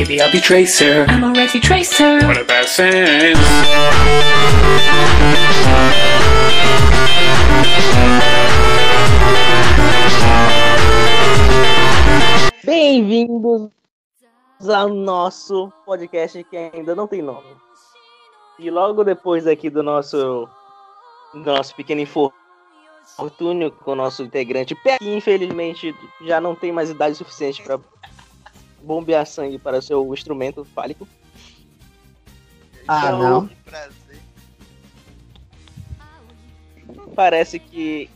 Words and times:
Maybe 0.00 0.18
I'll 0.18 0.32
be 0.32 0.40
Tracer. 0.40 1.04
I'm 1.10 1.22
already 1.22 1.60
Tracer. 1.60 2.26
What 2.26 2.40
about 2.40 2.66
sense? 2.66 3.38
Bem-vindos 12.64 13.70
ao 14.74 14.88
nosso 14.88 15.70
podcast 15.84 16.42
que 16.44 16.56
ainda 16.56 16.94
não 16.94 17.06
tem 17.06 17.20
nome. 17.20 17.54
E 18.58 18.70
logo 18.70 19.04
depois 19.04 19.46
aqui 19.46 19.68
do 19.68 19.82
nosso 19.82 20.48
do 21.34 21.40
nosso 21.40 21.76
pequeno 21.76 22.00
infortúnio 22.00 23.70
com 23.70 23.92
o 23.92 23.96
nosso 23.96 24.22
integrante 24.22 24.74
Pé, 24.76 24.96
que 24.96 25.14
infelizmente 25.14 25.94
já 26.22 26.40
não 26.40 26.54
tem 26.54 26.72
mais 26.72 26.88
idade 26.88 27.16
suficiente 27.16 27.62
para 27.62 27.78
bombear 28.82 29.26
sangue 29.26 29.58
para 29.58 29.78
o 29.78 29.82
seu 29.82 30.12
instrumento 30.12 30.64
fálico. 30.64 31.06
Ah, 32.86 33.06
Então, 33.06 33.18
não. 33.18 33.50
Parece 37.14 37.58
que 37.58 38.10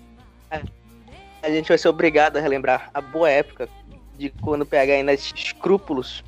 a, 1.43 1.51
gente 1.51 1.69
vai 1.69 1.79
ser 1.79 1.89
obrigado 1.89 2.37
a 2.37 2.41
relembrar 2.41 2.91
a 2.93 3.01
boa 3.01 3.29
época 3.31 3.69
de 4.17 4.31
quando 4.31 4.63
o 4.63 4.67
PH 4.67 4.93
ainda 4.95 5.17
tinha 5.17 5.41
escrúpulos 5.41 6.25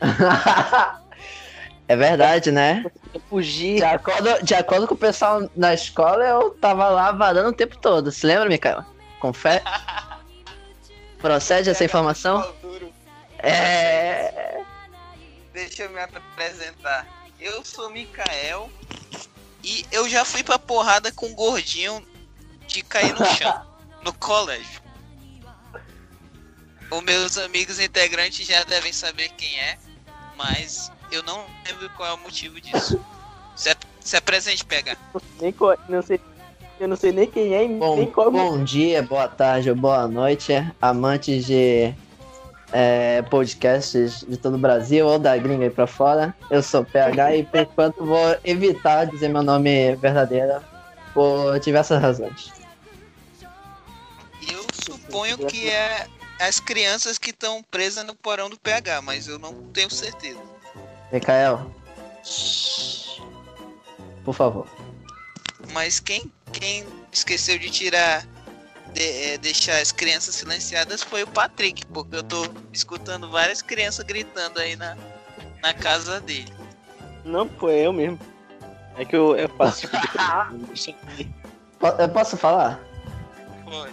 é 1.88 1.96
verdade, 1.96 2.50
né? 2.50 2.84
fugir. 3.28 3.76
De 3.76 3.84
acordo, 3.84 4.42
de 4.42 4.54
acordo 4.54 4.86
com 4.86 4.94
o 4.94 4.98
pessoal 4.98 5.48
na 5.56 5.74
escola, 5.74 6.24
eu 6.24 6.50
tava 6.50 6.88
lá 6.88 7.12
varando 7.12 7.50
o 7.50 7.52
tempo 7.52 7.76
todo. 7.78 8.10
Se 8.10 8.26
lembra, 8.26 8.48
Micaela? 8.48 8.86
Confere? 9.20 9.62
Procede 11.18 11.70
essa 11.70 11.84
informação? 11.84 12.46
Duro. 12.60 12.92
É. 13.44 14.60
Deixa 15.52 15.84
eu 15.84 15.90
me 15.90 16.00
apresentar. 16.00 17.06
Eu 17.38 17.64
sou 17.64 17.90
Mikael 17.90 18.70
e 19.62 19.84
eu 19.92 20.08
já 20.08 20.24
fui 20.24 20.42
pra 20.42 20.58
porrada 20.58 21.12
com 21.12 21.26
um 21.26 21.34
gordinho 21.34 22.04
de 22.66 22.82
cair 22.82 23.14
no 23.14 23.24
chão, 23.26 23.62
no 24.04 24.12
colégio. 24.14 24.82
Os 26.90 27.02
meus 27.02 27.36
amigos 27.38 27.78
integrantes 27.78 28.46
já 28.46 28.62
devem 28.64 28.92
saber 28.92 29.28
quem 29.30 29.58
é, 29.58 29.78
mas 30.36 30.92
eu 31.10 31.22
não 31.22 31.44
lembro 31.66 31.90
qual 31.90 32.08
é 32.10 32.12
o 32.14 32.18
motivo 32.18 32.60
disso. 32.60 33.00
Se, 33.56 33.70
é, 33.70 33.76
se 34.00 34.16
apresente, 34.16 34.64
pegar. 34.64 34.96
Nem 35.40 35.52
co- 35.52 35.76
não 35.88 36.02
sei, 36.02 36.20
eu 36.78 36.88
não 36.88 36.96
sei 36.96 37.12
nem 37.12 37.28
quem 37.30 37.54
é 37.54 37.64
e 37.64 37.68
Bom, 37.68 37.96
nem 37.96 38.10
qual 38.10 38.30
bom 38.30 38.62
dia, 38.62 39.02
boa 39.02 39.28
tarde 39.28 39.70
ou 39.70 39.76
boa 39.76 40.06
noite, 40.08 40.52
amantes 40.80 41.46
de 41.46 41.94
é, 42.76 43.22
podcasts 43.22 44.24
de 44.26 44.36
todo 44.36 44.56
o 44.56 44.58
Brasil 44.58 45.06
ou 45.06 45.16
da 45.16 45.36
gringa 45.36 45.64
aí 45.64 45.70
pra 45.70 45.86
fora. 45.86 46.34
Eu 46.50 46.60
sou 46.60 46.84
PH 46.84 47.36
e 47.36 47.44
por 47.44 47.60
enquanto 47.60 48.04
vou 48.04 48.36
evitar 48.44 49.04
dizer 49.04 49.28
meu 49.28 49.44
nome 49.44 49.94
verdadeiro 49.94 50.60
por 51.14 51.60
diversas 51.60 52.02
razões. 52.02 52.52
Eu 54.50 54.66
suponho 54.72 55.38
que 55.46 55.70
é 55.70 56.08
as 56.40 56.58
crianças 56.58 57.16
que 57.16 57.30
estão 57.30 57.62
presas 57.62 58.04
no 58.04 58.14
porão 58.16 58.50
do 58.50 58.58
PH, 58.58 59.00
mas 59.02 59.28
eu 59.28 59.38
não 59.38 59.54
tenho 59.72 59.88
certeza. 59.88 60.40
Mikael, 61.12 61.70
por 64.24 64.34
favor. 64.34 64.66
Mas 65.72 66.00
quem, 66.00 66.32
quem 66.52 66.84
esqueceu 67.12 67.56
de 67.56 67.70
tirar, 67.70 68.26
de- 68.94 69.02
é, 69.32 69.38
deixar 69.38 69.80
as 69.80 69.92
crianças 69.92 70.34
silenciadas 70.36 71.02
foi 71.02 71.22
o 71.22 71.26
Patrick, 71.26 71.84
porque 71.86 72.16
eu 72.16 72.22
tô 72.22 72.46
escutando 72.72 73.30
várias 73.30 73.60
crianças 73.60 74.04
gritando 74.04 74.58
aí 74.60 74.76
na, 74.76 74.96
na 75.62 75.74
casa 75.74 76.20
dele. 76.20 76.52
Não, 77.24 77.48
foi 77.48 77.74
eu 77.74 77.92
mesmo. 77.92 78.18
É 78.96 79.04
que 79.04 79.16
eu, 79.16 79.36
eu 79.36 79.48
faço 79.50 79.88
Eu 81.98 82.08
posso 82.08 82.36
falar? 82.36 82.80
Foi. 83.64 83.90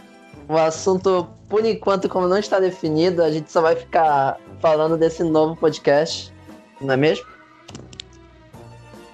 O 0.47 0.57
assunto, 0.57 1.27
por 1.49 1.65
enquanto, 1.65 2.07
como 2.07 2.27
não 2.27 2.37
está 2.37 2.59
definido, 2.59 3.23
a 3.23 3.31
gente 3.31 3.51
só 3.51 3.61
vai 3.61 3.75
ficar 3.75 4.37
falando 4.59 4.97
desse 4.97 5.23
novo 5.23 5.55
podcast, 5.55 6.31
não 6.79 6.93
é 6.93 6.97
mesmo? 6.97 7.25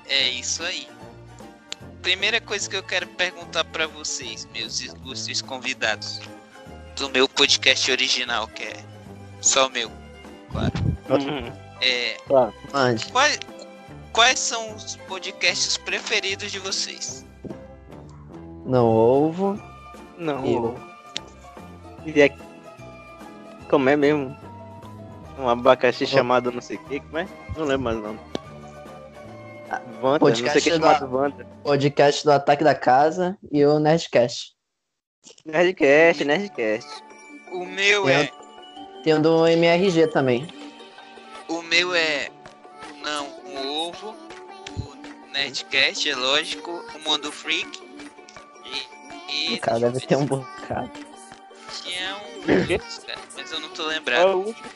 É 0.09 0.29
isso 0.29 0.63
aí. 0.63 0.87
Primeira 2.01 2.39
coisa 2.39 2.69
que 2.69 2.75
eu 2.75 2.83
quero 2.83 3.07
perguntar 3.07 3.63
pra 3.65 3.87
vocês, 3.87 4.47
meus 4.53 4.79
ilustres 4.81 5.41
convidados, 5.41 6.21
do 6.95 7.09
meu 7.09 7.27
podcast 7.27 7.91
original, 7.91 8.47
que 8.47 8.63
é 8.63 8.83
só 9.41 9.69
meu, 9.69 9.91
claro. 10.51 10.73
Uhum. 11.09 11.51
É, 11.81 12.17
Mande. 12.73 13.11
quais, 13.11 13.39
quais 14.11 14.39
são 14.39 14.75
os 14.75 14.95
podcasts 15.07 15.77
preferidos 15.77 16.51
de 16.51 16.59
vocês? 16.59 17.25
Não 18.65 18.85
ovo. 18.85 19.61
Não. 20.17 20.45
Eu. 20.45 20.79
E 22.05 22.21
é... 22.21 22.35
Como 23.69 23.89
é 23.89 23.95
mesmo? 23.95 24.35
Um 25.37 25.47
abacaxi 25.47 26.05
chamado 26.05 26.51
não 26.51 26.61
sei 26.61 26.77
o 26.77 26.83
que, 26.85 26.99
como 26.99 27.19
é? 27.19 27.27
Não 27.55 27.65
lembro 27.65 27.83
mais 27.83 27.97
o 27.97 28.01
nome. 28.01 28.19
Podcast 30.19 30.61
que 30.61 30.69
é 30.69 30.73
chamado 30.73 31.13
Wanda. 31.13 31.45
Podcast 31.63 32.23
do 32.23 32.31
Ataque 32.31 32.63
da 32.63 32.73
Casa 32.75 33.37
e 33.51 33.65
o 33.65 33.79
Nerdcast. 33.79 34.53
Nerdcast, 35.45 36.23
Nerdcast. 36.23 36.89
O 37.51 37.65
meu 37.65 38.07
Eu- 38.07 38.09
é. 38.09 38.31
Tem 39.03 39.13
o 39.13 39.21
do 39.21 39.47
MRG 39.47 40.07
também. 40.07 40.47
O 41.47 41.61
meu 41.61 41.93
é. 41.95 42.29
Não, 43.01 43.27
o 43.27 43.87
ovo, 43.87 44.15
o 44.77 45.31
Nerdcast, 45.31 46.09
é 46.09 46.15
lógico, 46.15 46.71
o 46.95 47.09
Mundo 47.09 47.31
Freak. 47.31 47.79
E. 49.29 49.53
e 49.53 49.59
Cara, 49.59 49.79
deve 49.79 49.99
ter 50.05 50.15
um 50.17 50.25
bocado. 50.25 50.91
Tinha 51.83 52.15
um. 52.17 52.41
mas 53.35 53.51
eu 53.51 53.59
não 53.59 53.69
tô 53.69 53.83
Qual 53.83 53.91
é 53.91 53.95
lembrado. 53.95 54.27
o 54.35 54.45
último? 54.47 54.69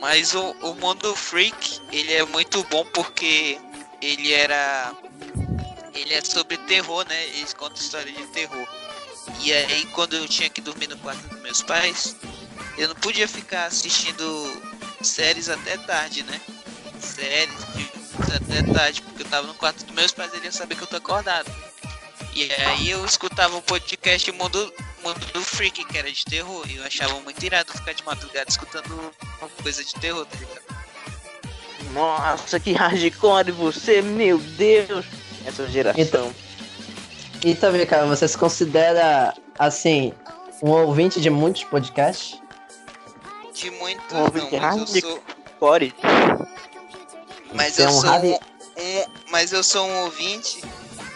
Mas 0.00 0.34
o, 0.34 0.52
o 0.62 0.74
Mundo 0.74 1.14
Freak, 1.14 1.80
ele 1.92 2.14
é 2.14 2.24
muito 2.24 2.64
bom 2.64 2.84
porque 2.86 3.58
ele 4.00 4.32
era. 4.32 4.94
Ele 5.94 6.14
é 6.14 6.24
sobre 6.24 6.56
terror, 6.56 7.06
né? 7.06 7.26
Eles 7.26 7.52
contam 7.52 7.76
história 7.76 8.10
de 8.10 8.26
terror. 8.28 8.66
E 9.40 9.52
aí, 9.52 9.84
quando 9.92 10.16
eu 10.16 10.26
tinha 10.26 10.48
que 10.48 10.60
dormir 10.60 10.88
no 10.88 10.96
quarto 10.98 11.20
dos 11.28 11.40
meus 11.42 11.62
pais, 11.62 12.16
eu 12.78 12.88
não 12.88 12.94
podia 12.96 13.28
ficar 13.28 13.66
assistindo 13.66 14.62
séries 15.02 15.48
até 15.48 15.76
tarde, 15.76 16.22
né? 16.22 16.40
Séries, 16.98 17.64
filmes 17.74 18.34
até 18.34 18.62
tarde, 18.72 19.02
porque 19.02 19.22
eu 19.22 19.28
tava 19.28 19.46
no 19.46 19.54
quarto 19.54 19.84
dos 19.84 19.94
meus 19.94 20.12
pais, 20.12 20.32
ele 20.32 20.46
ia 20.46 20.52
saber 20.52 20.76
que 20.76 20.82
eu 20.82 20.86
tô 20.86 20.96
acordado. 20.96 21.50
E 22.34 22.50
aí 22.52 22.90
eu 22.90 23.04
escutava 23.04 23.56
o 23.56 23.62
podcast 23.62 24.30
Mundo, 24.32 24.58
Mundo 24.58 24.74
do 25.14 25.42
Freak, 25.42 25.84
que 25.84 25.98
era 25.98 26.10
de 26.10 26.24
terror, 26.24 26.64
e 26.68 26.76
eu 26.76 26.84
achava 26.84 27.14
muito 27.20 27.42
irado 27.44 27.72
ficar 27.72 27.92
de 27.92 28.04
madrugada 28.04 28.46
escutando 28.48 29.12
uma 29.40 29.48
coisa 29.62 29.84
de 29.84 29.94
terror, 29.94 30.26
tá 30.26 30.36
ligado? 30.38 30.80
Nossa, 31.92 32.60
que 32.60 32.72
hardcore 32.72 33.50
você, 33.52 34.00
meu 34.02 34.38
Deus! 34.38 35.04
Essa 35.44 35.66
geração. 35.68 36.32
E 37.44 37.54
também, 37.54 37.86
cara, 37.86 38.06
você 38.06 38.28
se 38.28 38.36
considera, 38.36 39.34
assim, 39.58 40.12
um 40.62 40.70
ouvinte 40.70 41.20
de 41.20 41.30
muitos 41.30 41.64
podcasts? 41.64 42.38
De 43.54 43.70
muito 43.72 44.00
Um 44.14 44.18
não, 44.18 44.24
ouvinte 44.24 44.44
mas 44.50 44.52
eu 44.52 44.60
hardcore. 44.60 45.00
sou. 45.00 45.22
Core. 45.58 45.94
Mas 47.52 47.78
eu 47.78 47.86
é 47.86 47.88
um 47.88 47.92
sou 48.00 48.10
hard- 48.10 48.24
um, 48.24 48.34
um- 48.34 49.04
Mas 49.30 49.52
eu 49.52 49.62
sou 49.62 49.86
um 49.86 50.04
ouvinte 50.04 50.62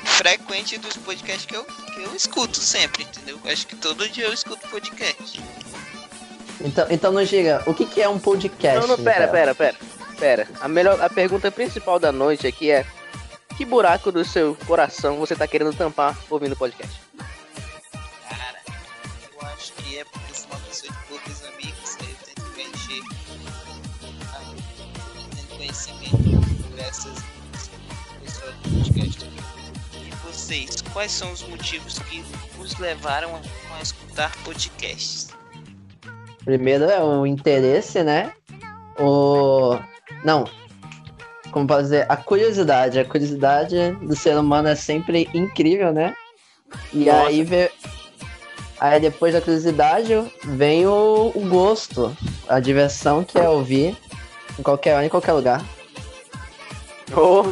frequente 0.05 0.77
dos 0.79 0.97
podcasts 0.97 1.47
que 1.47 1.55
eu, 1.55 1.67
que 1.95 2.03
eu 2.03 2.15
escuto 2.15 2.59
sempre, 2.59 3.05
entendeu? 3.05 3.39
Acho 3.45 3.67
que 3.67 3.77
todo 3.77 4.09
dia 4.09 4.25
eu 4.25 4.33
escuto 4.33 4.67
podcast. 4.69 5.41
Então, 6.61 6.87
então 6.91 7.13
nos 7.13 7.29
diga, 7.29 7.63
o 7.67 7.75
que, 7.75 7.87
que 7.87 8.03
é 8.03 8.09
um 8.09 8.19
podcast? 8.19 8.81
Não, 8.81 8.97
não, 8.97 9.03
pera, 9.03 9.27
Mikael? 9.27 9.33
pera, 9.33 9.55
pera. 9.55 9.77
Pera. 10.19 10.49
A, 10.61 10.69
melhor, 10.69 11.01
a 11.01 11.09
pergunta 11.09 11.51
principal 11.51 11.99
da 11.99 12.11
noite 12.13 12.47
aqui 12.47 12.71
é: 12.71 12.85
Que 13.57 13.65
buraco 13.65 14.11
do 14.11 14.25
seu 14.25 14.57
coração 14.67 15.17
você 15.17 15.35
tá 15.35 15.47
querendo 15.47 15.75
tampar 15.75 16.17
ouvindo 16.31 16.53
o 16.53 16.57
podcast? 16.57 17.01
Vocês, 30.45 30.83
quais 30.93 31.11
são 31.11 31.33
os 31.33 31.43
motivos 31.49 31.99
que 32.01 32.23
os 32.61 32.79
levaram 32.79 33.41
a 33.75 33.83
escutar 33.83 34.31
podcasts? 34.45 35.29
Primeiro 36.45 36.85
é 36.85 37.03
o 37.03 37.27
interesse, 37.27 38.03
né? 38.03 38.31
O. 38.99 39.79
Não. 40.23 40.45
Como 41.51 41.67
posso 41.67 41.85
dizer? 41.85 42.05
A 42.11 42.17
curiosidade. 42.17 42.99
A 42.99 43.05
curiosidade 43.07 43.93
do 44.03 44.15
ser 44.15 44.37
humano 44.37 44.69
é 44.69 44.75
sempre 44.75 45.31
incrível, 45.33 45.95
né? 45.95 46.15
E 46.93 47.07
Nossa. 47.07 47.29
aí 47.29 47.43
vê. 47.43 47.71
Aí 48.79 49.01
depois 49.01 49.33
da 49.33 49.41
curiosidade 49.41 50.13
vem 50.45 50.87
o, 50.87 51.33
o 51.35 51.41
gosto. 51.49 52.15
A 52.47 52.61
diversão 52.61 53.25
que 53.25 53.39
é 53.39 53.49
ouvir 53.49 53.97
em 54.59 54.63
qualquer 54.63 54.95
hora, 54.95 55.07
em 55.07 55.09
qualquer 55.09 55.33
lugar. 55.33 55.65
Oh, 57.17 57.51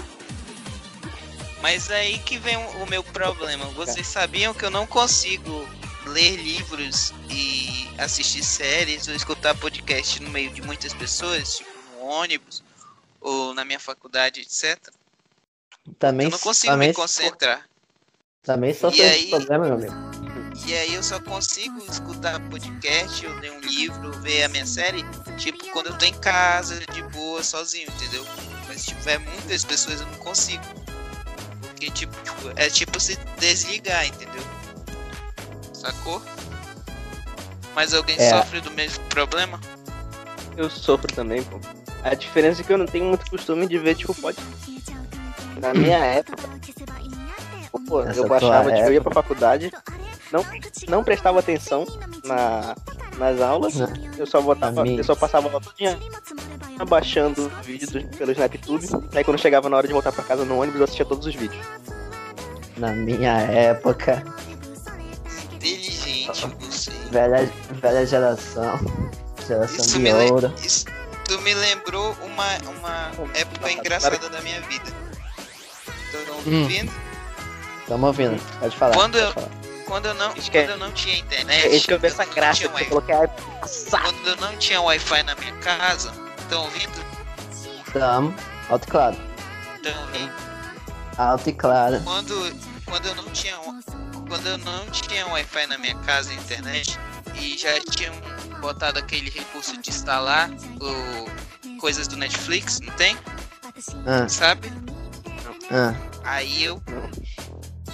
Mas 1.63 1.89
é 1.91 2.01
aí 2.01 2.19
que 2.19 2.37
vem 2.39 2.57
o 2.57 2.87
meu 2.87 3.03
problema. 3.05 3.65
Vocês 3.67 4.07
sabiam 4.07 4.53
que 4.53 4.65
eu 4.65 4.71
não 4.71 4.87
consigo 4.87 5.67
ler 6.07 6.37
livros 6.37 7.15
e 7.31 7.89
assistir 7.99 8.43
séries 8.43 9.07
ou 9.07 9.15
escutar 9.15 9.55
podcast 9.55 10.21
no 10.21 10.29
meio 10.29 10.51
de 10.51 10.61
muitas 10.61 10.93
pessoas, 10.93 11.59
tipo 11.59 11.71
no 11.97 12.05
ônibus 12.07 12.63
ou 13.21 13.55
na 13.55 13.65
minha 13.65 13.79
faculdade, 13.79 14.41
etc. 14.41 14.77
Também, 15.99 16.27
Eu 16.27 16.33
não 16.33 16.39
consigo 16.41 16.73
também, 16.73 16.89
me 16.89 16.95
concentrar. 16.95 17.69
também 18.43 18.75
só 18.75 18.89
E 18.89 18.93
tem 18.97 19.05
aí? 19.09 19.21
esse 19.21 19.31
problema, 19.31 19.65
meu 19.67 19.75
amigo. 19.75 19.95
E 20.67 20.75
aí 20.75 20.95
eu 20.95 21.03
só 21.03 21.21
consigo 21.21 21.79
escutar 21.91 22.39
podcast, 22.51 23.25
ou 23.27 23.35
ler 23.39 23.53
um 23.53 23.61
livro, 23.61 24.13
ver 24.21 24.45
a 24.45 24.49
minha 24.49 24.67
série, 24.67 25.03
tipo, 25.39 25.65
quando 25.73 25.87
eu 25.87 25.99
tô 25.99 26.05
em 26.05 26.15
casa, 26.21 26.79
de 26.93 27.03
boa, 27.05 27.43
sozinho, 27.43 27.89
entendeu? 27.91 28.27
Mas 28.69 28.83
se 28.83 28.89
tiver 28.89 29.19
muitas 29.19 29.65
pessoas 29.65 30.01
eu 30.01 30.07
não 30.09 30.19
consigo. 30.19 30.63
Porque 31.83 31.91
tipo, 31.91 32.15
é 32.55 32.71
tipo 32.71 33.01
se 33.01 33.19
desligar, 33.41 34.07
entendeu? 34.07 34.43
Sacou? 35.73 36.23
Mas 37.75 37.93
alguém 37.93 38.15
É. 38.21 38.31
sofre 38.31 38.61
do 38.61 38.71
mesmo 38.71 39.03
problema? 39.07 39.61
eu 40.57 40.71
sofro 40.71 41.13
também, 41.13 41.43
pô. 41.43 41.59
A 42.05 42.15
diferença 42.15 42.61
é 42.61 42.65
que 42.65 42.73
eu 42.73 42.79
não 42.79 42.87
tenho 42.87 43.07
muito 43.07 43.29
costume 43.29 43.67
de 43.67 43.79
ver, 43.79 43.97
tipo, 43.97 44.15
pode. 44.15 44.39
Na 45.61 45.75
minha 45.75 45.97
época, 46.23 46.49
pô, 47.89 48.03
Essa 48.03 48.21
eu 48.21 48.29
baixava, 48.29 48.71
tipo, 48.73 48.87
eu 48.87 48.93
ia 48.93 49.01
pra 49.01 49.15
faculdade, 49.15 49.73
não, 50.31 50.45
não 50.89 51.03
prestava 51.03 51.41
atenção 51.41 51.85
na, 52.25 52.77
nas 53.19 53.41
aulas, 53.41 53.75
eu 54.17 54.27
só 54.27 54.41
botava, 54.41 54.87
eu 54.87 55.03
só 55.03 55.17
passava 55.17 55.49
a 55.57 55.61
todinha 55.61 55.99
baixando 56.89 57.49
vídeos 57.63 57.91
pelo 58.17 58.33
SnapTube, 58.33 58.87
aí 59.15 59.23
quando 59.25 59.39
chegava 59.39 59.69
na 59.69 59.77
hora 59.77 59.87
de 59.87 59.93
voltar 59.93 60.13
pra 60.13 60.25
casa 60.25 60.45
no 60.45 60.61
ônibus, 60.61 60.79
eu 60.81 60.85
assistia 60.85 61.05
todos 61.05 61.27
os 61.27 61.35
vídeos. 61.35 61.65
Na 62.77 62.93
minha 62.93 63.39
época, 63.41 64.23
Inteligente 65.53 66.47
você. 66.61 66.91
velha, 67.11 67.51
velha 67.81 68.07
geração. 68.07 68.79
Geração 69.47 69.77
Isso 69.85 69.93
de 69.95 69.99
me, 70.01 70.13
ouro. 70.13 70.53
isso, 70.65 70.87
tu 71.25 71.41
me 71.43 71.53
lembrou 71.55 72.17
uma, 72.23 72.47
uma 72.79 73.11
época 73.35 73.71
engraçada 73.71 74.29
da 74.29 74.41
minha 74.41 74.61
vida. 74.63 74.91
Estão 76.13 76.37
Hum. 76.47 76.63
ouvindo? 76.63 76.93
Tamo 77.87 78.07
ouvindo. 78.07 78.43
Pode 78.61 78.77
falar. 78.77 78.95
Quando 78.95 79.13
pode 79.13 79.25
eu- 79.25 79.33
falar. 79.33 79.49
Quando 79.87 80.07
eu 80.07 80.15
não, 80.15 80.33
quando 80.33 80.71
eu 80.71 80.79
não 80.79 80.93
tinha 80.93 81.19
internet, 81.19 81.67
É 81.67 81.67
eu 81.77 81.99
vi 81.99 82.07
eu 82.07 82.09
essa 82.11 82.25
não 82.25 82.33
graça 82.33 82.55
tinha 82.61 82.69
que 82.71 82.75
você 82.79 82.85
Wi- 82.85 83.29
quando 83.91 84.27
eu 84.29 84.37
não 84.37 84.57
tinha 84.57 84.81
Wi-Fi 84.81 85.23
na 85.25 85.35
minha 85.35 85.53
casa, 85.59 86.11
estão 86.53 86.65
ouvindo? 86.65 86.93
Tamo. 87.93 88.35
Alto 88.69 88.87
e 88.87 88.91
claro. 88.91 89.17
Estão 89.77 90.03
ouvindo? 90.03 90.33
Alto 91.17 91.49
e 91.49 91.53
claro. 91.53 92.01
Quando, 92.03 92.57
quando 92.85 93.07
eu 93.07 93.15
não 93.15 93.25
tinha 93.31 93.57
quando 94.29 94.47
eu 94.47 94.59
não 94.59 94.87
tinha 94.91 95.27
Wi-Fi 95.27 95.67
na 95.67 95.79
minha 95.79 95.95
casa 96.01 96.33
internet 96.33 96.99
e 97.35 97.57
já 97.59 97.81
tinham 97.81 98.15
botado 98.61 98.99
aquele 98.99 99.31
recurso 99.31 99.77
de 99.81 99.91
instalar 99.91 100.51
o 100.81 101.79
coisas 101.79 102.07
do 102.07 102.17
Netflix, 102.17 102.81
não 102.81 102.93
tem? 102.95 103.17
Ah, 104.07 104.29
Sabe? 104.29 104.73
ah. 105.71 105.95
Aí 106.25 106.65
eu. 106.65 106.83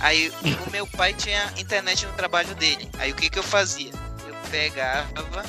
Aí 0.00 0.30
o 0.66 0.70
meu 0.70 0.86
pai 0.86 1.14
tinha 1.14 1.52
internet 1.56 2.06
no 2.06 2.12
trabalho 2.12 2.54
dele. 2.56 2.88
Aí 2.98 3.10
o 3.10 3.14
que 3.14 3.30
que 3.30 3.38
eu 3.38 3.42
fazia? 3.42 3.92
Eu 4.26 4.34
pegava 4.50 5.42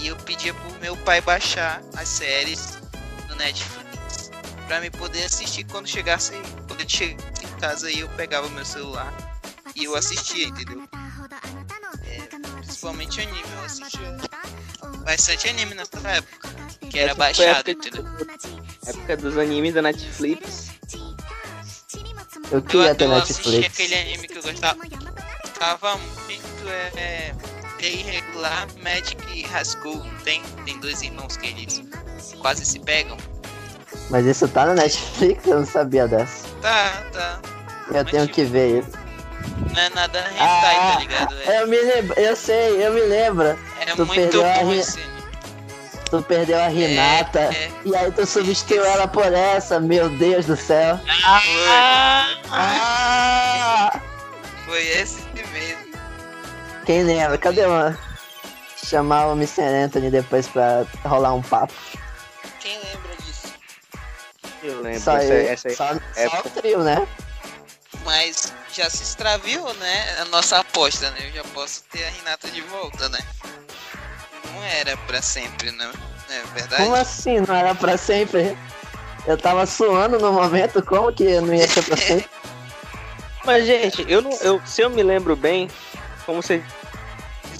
e 0.00 0.08
eu 0.08 0.16
pedia 0.16 0.54
pro 0.54 0.70
meu 0.80 0.96
pai 0.98 1.20
baixar 1.20 1.82
as 1.96 2.08
séries 2.08 2.78
no 3.28 3.34
Netflix 3.36 4.30
pra 4.66 4.80
me 4.80 4.90
poder 4.90 5.24
assistir 5.24 5.64
quando 5.64 5.86
chegasse. 5.88 6.32
Quando 6.66 6.80
ele 6.80 6.88
chegasse 6.88 7.44
em 7.44 7.60
casa 7.60 7.86
aí 7.88 8.00
eu 8.00 8.08
pegava 8.10 8.48
meu 8.50 8.64
celular 8.64 9.12
e 9.74 9.84
eu 9.84 9.94
assistia, 9.96 10.46
entendeu? 10.48 10.88
É, 12.06 12.20
principalmente 12.60 13.20
anime, 13.20 13.42
eu 13.56 13.64
assistia 13.64 14.16
bastante 15.04 15.48
anime 15.48 15.74
nessa 15.74 15.98
época. 16.08 16.48
Que 16.90 16.98
era 16.98 17.10
Essa 17.10 17.18
baixado, 17.18 17.68
época- 17.70 17.88
entendeu? 17.88 18.04
Época 18.86 19.16
dos 19.18 19.36
animes 19.36 19.74
da 19.74 19.82
Netflix. 19.82 20.68
Eu 22.50 22.58
Eu, 22.58 22.62
queria 22.62 22.94
ter 22.94 23.04
eu 23.04 23.14
assisti 23.14 23.50
Netflix. 23.60 23.74
aquele 23.74 23.94
anime 23.94 24.28
que 24.28 24.38
eu 24.38 24.42
gostava. 24.42 24.78
Tava 25.58 25.96
muito 25.98 26.68
é, 26.68 26.92
é, 26.96 27.34
bem 27.78 28.00
irregular, 28.00 28.66
Magic 28.82 29.16
School, 29.64 29.96
não 30.04 30.14
tem? 30.24 30.42
Tem 30.64 30.78
dois 30.80 31.02
irmãos 31.02 31.36
que 31.36 31.46
eles 31.46 31.82
quase 32.40 32.64
se 32.66 32.78
pegam. 32.80 33.16
Mas 34.10 34.26
isso 34.26 34.46
tá 34.48 34.66
na 34.66 34.74
Netflix? 34.74 35.46
Eu 35.46 35.60
não 35.60 35.66
sabia 35.66 36.06
dessa. 36.08 36.46
Tá, 36.60 37.02
tá. 37.12 37.40
Eu 37.88 37.94
Mas 38.04 38.10
tenho 38.10 38.22
tipo, 38.26 38.34
que 38.34 38.44
ver 38.44 38.80
isso. 38.80 38.90
Não 39.74 39.80
é 39.82 39.88
nada 39.90 40.18
hentai, 40.32 40.76
Ah, 40.76 40.90
tá 40.94 40.98
ligado? 41.00 41.34
É, 41.46 41.62
Eu 41.62 41.66
me 41.68 41.80
lembro, 41.80 42.20
eu 42.20 42.36
sei, 42.36 42.84
eu 42.86 42.92
me 42.92 43.00
lembro. 43.00 43.58
é 43.80 43.86
tu 43.94 44.04
muito 44.06 44.14
perdeu 44.14 44.44
a 44.46 44.54
bom 44.58 44.72
esse 44.72 44.98
anime. 45.00 45.18
Tu 46.10 46.22
perdeu 46.22 46.58
a 46.58 46.68
Renata. 46.68 47.40
é. 47.40 47.70
E 47.84 47.94
aí 47.96 48.10
tu 48.12 48.24
substituiu 48.26 48.84
ela 48.84 49.06
por 49.06 49.32
essa, 49.32 49.78
meu 49.78 50.08
Deus 50.08 50.46
do 50.46 50.56
céu. 50.56 50.98
Ah! 52.50 54.00
Foi 54.66 54.82
esse. 54.86 55.17
Quem 56.88 57.02
lembra? 57.02 57.36
Cadê, 57.36 57.66
mano? 57.66 57.98
Chamar 58.82 59.26
o 59.26 59.32
Mr. 59.32 59.60
Anthony 59.60 60.10
depois 60.10 60.48
pra 60.48 60.86
rolar 61.04 61.34
um 61.34 61.42
papo. 61.42 61.74
Quem 62.60 62.78
lembra 62.78 63.14
disso? 63.22 63.52
Eu 64.62 64.80
lembro. 64.80 64.98
Só, 64.98 65.18
essa, 65.18 65.34
eu, 65.34 65.52
essa 65.52 65.68
aí. 65.68 65.76
só, 65.76 65.92
só 65.92 66.00
época. 66.16 66.48
o 66.48 66.50
trio, 66.50 66.82
né? 66.82 67.06
Mas 68.06 68.54
já 68.72 68.88
se 68.88 69.02
extraviou, 69.02 69.74
né? 69.74 70.16
A 70.22 70.24
nossa 70.24 70.60
aposta, 70.60 71.10
né? 71.10 71.26
Eu 71.28 71.32
já 71.32 71.44
posso 71.52 71.84
ter 71.90 72.04
a 72.04 72.08
Renata 72.08 72.48
de 72.48 72.62
volta, 72.62 73.06
né? 73.10 73.18
Não 74.46 74.64
era 74.64 74.96
pra 74.96 75.20
sempre, 75.20 75.70
não. 75.72 75.90
É 76.30 76.42
verdade? 76.54 76.84
Como 76.84 76.96
assim? 76.96 77.38
Não 77.40 77.54
era 77.54 77.74
pra 77.74 77.98
sempre? 77.98 78.56
Eu 79.26 79.36
tava 79.36 79.66
suando 79.66 80.18
no 80.18 80.32
momento, 80.32 80.82
como 80.82 81.12
que 81.12 81.38
não 81.38 81.52
ia 81.52 81.68
ser 81.68 81.82
pra 81.82 81.98
sempre? 81.98 82.30
Mas, 83.44 83.66
gente, 83.66 84.06
eu 84.08 84.22
não. 84.22 84.32
Eu, 84.40 84.62
se 84.64 84.80
eu 84.80 84.88
me 84.88 85.02
lembro 85.02 85.36
bem, 85.36 85.68
como 86.24 86.42
você 86.42 86.62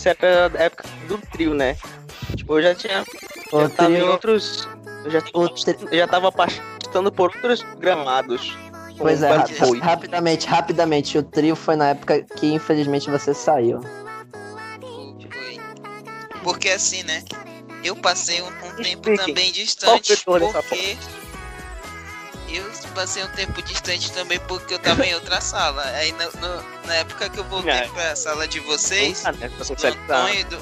era 0.07 0.49
da 0.49 0.59
época 0.61 0.85
do 1.09 1.19
trio, 1.19 1.55
né? 1.55 1.77
Tipo, 2.37 2.59
eu 2.59 2.63
já 2.63 2.75
tinha. 2.75 3.05
O 3.53 3.61
já 3.63 3.69
tava 3.71 3.91
em 3.93 4.03
outros. 4.03 4.69
Eu 5.05 5.11
já, 5.11 5.23
o 5.33 5.49
tri- 5.49 5.97
já 5.97 6.07
tava 6.07 6.31
passando 6.31 7.11
por 7.11 7.31
outros 7.35 7.63
gramados. 7.79 8.57
Pois 8.99 9.23
é, 9.23 9.31
rapidamente, 9.81 10.47
rapidamente. 10.47 11.19
O 11.19 11.23
trio 11.23 11.55
foi 11.55 11.77
na 11.77 11.91
época 11.91 12.21
que 12.23 12.53
infelizmente 12.53 13.09
você 13.11 13.33
saiu. 13.33 13.81
Foi. 15.31 15.61
Porque 16.43 16.69
assim, 16.71 17.03
né? 17.05 17.23
Eu 17.85 17.95
passei 17.95 18.43
um, 18.43 18.47
um 18.47 18.75
tempo 18.83 19.09
Explique. 19.09 19.27
também 19.27 19.53
distante 19.53 20.17
porque. 20.25 20.97
Eu 22.51 22.71
passei 22.95 23.23
um 23.23 23.29
tempo 23.29 23.61
distante 23.63 24.11
também 24.13 24.39
porque 24.41 24.75
eu 24.75 24.79
tava 24.79 25.05
em 25.05 25.15
outra 25.15 25.41
sala. 25.43 25.83
Aí 25.85 26.13
no- 26.13 26.41
no- 26.41 26.65
na 26.87 26.95
época 26.97 27.29
que 27.29 27.39
eu 27.39 27.45
voltei 27.45 27.71
É. 27.73 27.89
pra 27.89 28.17
sala 28.17 28.49
de 28.49 28.59
vocês, 28.61 29.25
Ah, 29.27 29.33
né, 29.33 29.49
do 29.49 29.65
socializar. 29.65 30.21
Antônio 30.23 30.41
e 30.41 30.45
do, 30.45 30.57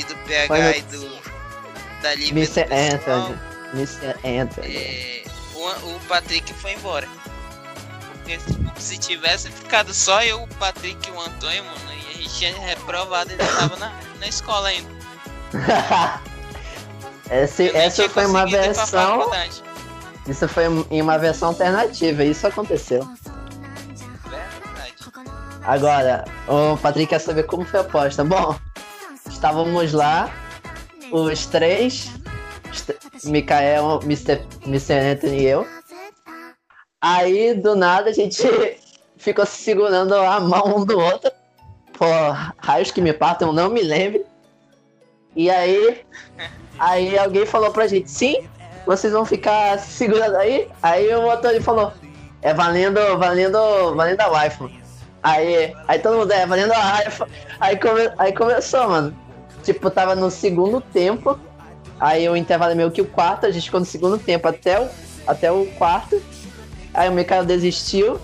e 0.00 0.04
do 0.04 0.16
PH 0.26 0.46
Foi 0.46 0.78
e 0.78 0.82
do. 0.82 1.20
Da 2.02 2.14
Lívia 2.14 2.32
Mr. 2.32 2.66
Anthony. 2.72 3.38
Mr. 3.74 4.16
Anthony. 4.40 4.76
é, 4.76 5.24
o, 5.54 5.68
o 5.96 6.00
Patrick 6.08 6.52
foi 6.54 6.72
embora. 6.72 7.06
Porque 8.12 8.38
se 8.78 8.98
tivesse 8.98 9.50
ficado 9.50 9.92
só 9.94 10.22
eu, 10.22 10.42
o 10.42 10.48
Patrick 10.56 11.08
e 11.08 11.12
o 11.12 11.20
Antônio, 11.20 11.64
mano, 11.64 11.78
e 11.92 12.10
a 12.10 12.16
gente 12.18 12.38
tinha 12.38 12.58
reprovado, 12.58 13.30
ele 13.32 13.44
tava 13.44 13.76
na, 13.76 13.92
na 14.18 14.26
escola 14.28 14.68
ainda. 14.68 14.88
Essa 17.28 17.90
tinha 17.90 18.08
foi 18.10 18.26
uma 18.26 18.44
versão. 18.46 19.30
Isso 20.26 20.46
foi 20.48 20.64
em 20.90 21.02
uma 21.02 21.18
versão 21.18 21.48
alternativa, 21.48 22.24
isso 22.24 22.46
aconteceu. 22.46 23.06
Agora, 25.62 26.24
o 26.48 26.76
Patrick 26.76 27.08
quer 27.08 27.18
saber 27.18 27.44
como 27.44 27.64
foi 27.64 27.80
a 27.80 27.82
aposta. 27.82 28.24
Bom, 28.24 28.56
estávamos 29.28 29.92
lá, 29.92 30.32
os 31.12 31.46
três, 31.46 32.10
Mikael, 33.24 34.00
Mr. 34.02 34.42
Mr. 34.66 34.94
Anthony 34.94 35.40
e 35.40 35.46
eu. 35.46 35.66
Aí, 37.00 37.54
do 37.54 37.74
nada, 37.74 38.10
a 38.10 38.12
gente 38.12 38.42
ficou 39.16 39.46
se 39.46 39.62
segurando 39.62 40.14
a 40.14 40.40
mão 40.40 40.78
um 40.78 40.84
do 40.84 40.98
outro. 40.98 41.30
Por 41.92 42.08
raios 42.58 42.90
que 42.90 43.00
me 43.00 43.12
partam, 43.12 43.48
eu 43.48 43.54
não 43.54 43.70
me 43.70 43.82
lembro. 43.82 44.24
E 45.36 45.50
aí, 45.50 46.04
aí 46.78 47.18
alguém 47.18 47.46
falou 47.46 47.70
pra 47.70 47.86
gente, 47.86 48.10
sim, 48.10 48.48
vocês 48.86 49.12
vão 49.12 49.24
ficar 49.24 49.78
se 49.78 49.90
segurando 49.92 50.36
aí? 50.36 50.68
Aí 50.82 51.14
o 51.14 51.48
ele 51.48 51.60
falou, 51.60 51.92
é 52.42 52.54
valendo, 52.54 53.00
valendo, 53.18 53.94
valendo 53.94 54.20
a 54.20 54.42
wife, 54.42 54.62
mano. 54.62 54.80
Aí, 55.22 55.74
aí 55.86 55.98
todo 55.98 56.16
mundo 56.16 56.32
é 56.32 56.46
valendo 56.46 56.72
a 56.72 56.98
wife. 56.98 57.22
Aí, 57.60 57.76
come, 57.78 58.10
aí 58.18 58.32
começou, 58.32 58.88
mano. 58.88 59.16
Tipo, 59.62 59.90
tava 59.90 60.14
no 60.14 60.30
segundo 60.30 60.80
tempo. 60.80 61.38
Aí 61.98 62.26
o 62.28 62.36
intervalo 62.36 62.72
é 62.72 62.74
meio 62.74 62.90
que 62.90 63.02
o 63.02 63.06
quarto, 63.06 63.44
a 63.44 63.50
gente 63.50 63.64
ficou 63.64 63.80
no 63.80 63.86
segundo 63.86 64.16
tempo 64.16 64.48
até 64.48 64.80
o, 64.80 64.88
até 65.26 65.52
o 65.52 65.66
quarto. 65.76 66.20
Aí 66.94 67.08
o 67.08 67.12
Mikael 67.12 67.44
desistiu. 67.44 68.18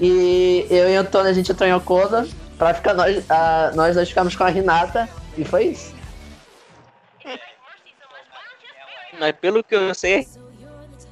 E 0.00 0.66
eu 0.70 0.88
e 0.88 0.96
o 0.96 1.00
Antônio 1.00 1.28
a 1.28 1.32
gente 1.32 1.50
entrou 1.50 1.68
em 1.68 1.74
Ocosa 1.74 2.28
pra 2.56 2.72
ficar 2.72 2.94
nós, 2.94 3.28
a, 3.28 3.72
nós 3.74 3.94
dois 3.96 4.08
ficamos 4.08 4.36
com 4.36 4.44
a 4.44 4.48
Renata. 4.48 5.08
E 5.36 5.44
foi 5.44 5.64
isso. 5.66 5.92
Mas 9.22 9.36
pelo 9.36 9.62
que 9.62 9.72
eu 9.72 9.94
sei, 9.94 10.26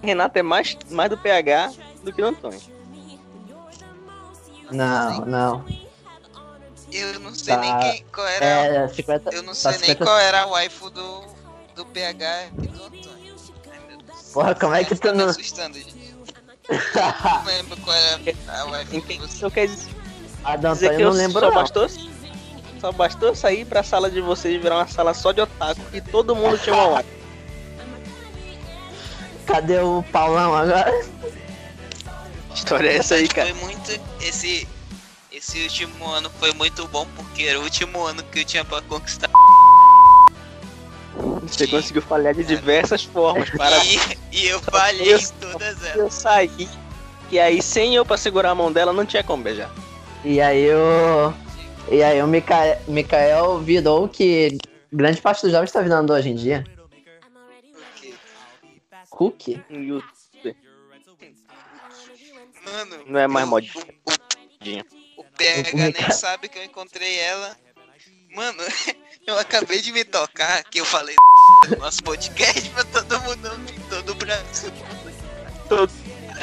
Renato 0.03 0.37
é 0.37 0.43
mais, 0.43 0.77
mais 0.91 1.09
do 1.09 1.17
PH 1.17 1.71
do 2.03 2.13
que 2.13 2.21
do 2.21 2.27
Antônio. 2.27 2.61
Não, 4.73 5.21
não. 5.27 5.65
Eu 6.91 7.21
não 7.21 7.33
sei 7.33 7.55
Tá. 7.55 7.61
nem 7.61 7.79
quem, 7.79 8.05
qual 8.13 8.27
era. 8.27 8.45
É, 8.45 8.89
50. 8.89 9.31
eu 9.33 9.43
não 9.45 9.51
tá 9.51 9.55
sei 9.55 9.71
nem 9.71 9.81
50 9.91 10.05
qual 10.05 10.19
era 10.19 10.43
a 10.43 10.47
waifu 10.47 10.91
do, 10.91 11.23
do 11.77 11.87
PH 11.87 12.47
e 12.47 12.51
do 12.67 12.83
Antônio. 12.83 13.35
Ai. 14.09 14.17
Porra, 14.33 14.55
como 14.57 14.75
é 14.75 14.83
que 14.83 14.97
tu 14.97 15.01
Tá 15.03 15.13
me 15.13 15.19
não. 15.19 15.27
assustando, 15.27 15.79
gente. 15.79 16.15
Não 16.69 17.45
lembro 17.45 17.77
qual 17.83 17.97
era 17.97 18.21
a 18.49 18.65
waifu 18.65 19.01
vocês. 19.03 19.35
isso 19.35 19.51
quer 19.53 19.67
dizer 19.69 19.95
A 20.43 20.57
do 20.57 20.73
dizer 20.73 20.89
que 20.89 20.95
Antônio 20.97 21.07
eu 21.07 21.11
não 21.11 21.17
lembro. 21.17 21.41
só 21.41 21.47
não. 21.47 21.55
bastou, 21.55 21.87
só 22.81 22.91
bastou 22.93 23.35
sair 23.37 23.65
pra 23.65 23.85
sala 23.85 24.11
de 24.11 24.21
vocês 24.21 24.53
e 24.53 24.59
virar 24.59 24.79
uma 24.79 24.89
sala 24.89 25.15
só 25.15 25.31
de 25.31 25.41
otaku 25.43 25.81
e 25.93 26.01
todo 26.01 26.35
mundo 26.35 26.59
tinha 26.59 26.75
uma 26.75 26.99
wife. 26.99 27.20
Cadê 29.47 29.79
o 29.79 30.03
Paulão 30.13 30.55
agora? 30.55 30.93
História 32.55 32.89
é 32.91 32.97
essa 32.97 33.15
aí, 33.17 33.29
cara. 33.29 33.53
Foi 33.55 33.65
muito. 33.67 34.01
Esse, 34.21 34.67
esse 35.33 35.63
último 35.63 36.07
ano 36.11 36.31
foi 36.39 36.53
muito 36.55 36.87
bom 36.89 37.07
porque 37.17 37.45
era 37.45 37.59
o 37.59 37.63
último 37.63 38.05
ano 38.05 38.23
que 38.25 38.41
eu 38.41 38.45
tinha 38.45 38.65
pra 38.65 38.81
conquistar. 38.83 39.31
Você 41.43 41.67
conseguiu 41.67 42.03
falhar 42.03 42.35
de 42.35 42.45
diversas 42.45 43.05
formas. 43.05 43.51
Para 43.51 43.77
E, 43.85 43.99
e 44.33 44.47
eu 44.47 44.61
falhei 44.61 45.13
Eu- 45.15 45.19
em 45.19 45.27
todas 45.41 45.83
elas. 45.85 45.97
eu 45.97 46.11
sair. 46.11 46.69
E 47.31 47.39
aí, 47.39 47.63
sem 47.63 47.95
eu 47.95 48.05
pra 48.05 48.17
segurar 48.17 48.51
a 48.51 48.55
mão 48.55 48.73
dela, 48.73 48.93
não 48.93 49.07
tinha 49.07 49.23
como 49.23 49.43
beijar. 49.43 49.71
E 50.25 50.41
aí 50.41 50.69
o. 50.73 51.33
E 51.91 52.03
aí 52.03 52.23
o 52.23 52.27
Mikael, 52.27 52.79
Mikael 52.87 53.59
virou 53.61 54.09
que 54.09 54.59
grande 54.93 55.21
parte 55.21 55.43
dos 55.43 55.51
jovens 55.53 55.73
tá 55.73 55.81
virando 55.81 56.13
hoje 56.13 56.29
em 56.29 56.35
dia. 56.35 56.65
Cookie. 59.21 59.63
No 59.69 59.79
YouTube. 59.83 60.57
Mano, 62.65 63.05
Não 63.07 63.21
é 63.21 63.27
mais 63.27 63.47
modinha. 63.47 63.75
O, 64.07 65.21
o 65.21 65.25
PH 65.37 65.77
nem 65.77 66.11
sabe 66.11 66.49
que 66.49 66.59
eu 66.59 66.65
encontrei 66.65 67.19
ela. 67.19 67.55
Mano, 68.35 68.63
eu 69.27 69.39
acabei 69.39 69.83
de 69.83 69.93
me 69.93 70.05
tocar 70.07 70.65
que 70.65 70.81
eu 70.81 70.87
falei 70.87 71.15
no 71.69 71.77
nosso 71.77 72.03
podcast 72.03 72.67
pra 72.71 72.83
todo 72.85 73.21
mundo 73.21 73.51
todo 73.91 74.13
o 74.13 74.15
Brasil. 74.15 74.73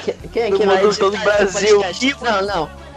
Que- 0.06 0.14
Quem 0.30 0.44
é 0.44 0.50
Todo 0.50 0.60
que 0.60 0.66
vai 0.68 0.86
editar 0.86 1.00
todo 1.00 1.18
Brasil. 1.18 1.80
Não, 2.22 2.42
não. 2.46 2.88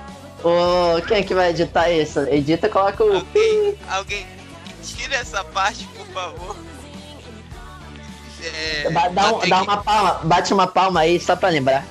O, 0.45 1.01
quem 1.07 1.17
é 1.19 1.23
que 1.23 1.35
vai 1.35 1.51
editar 1.51 1.91
isso? 1.91 2.21
Edita 2.21 2.67
e 2.67 2.71
coloca 2.71 3.03
o. 3.03 3.15
Alguém, 3.15 3.79
alguém 3.89 4.27
tira 4.85 5.17
essa 5.17 5.43
parte, 5.43 5.87
por 5.97 6.07
favor. 6.09 6.70
É, 8.43 8.91
Dá, 8.91 9.09
dá 9.09 9.33
um- 9.35 9.49
dá 9.49 9.63
uma 9.63 9.83
palma, 9.83 10.15
bate 10.25 10.53
uma 10.55 10.67
palma 10.67 11.01
aí 11.01 11.21
só 11.21 11.37
pra 11.37 11.49
lembrar. 11.51 11.85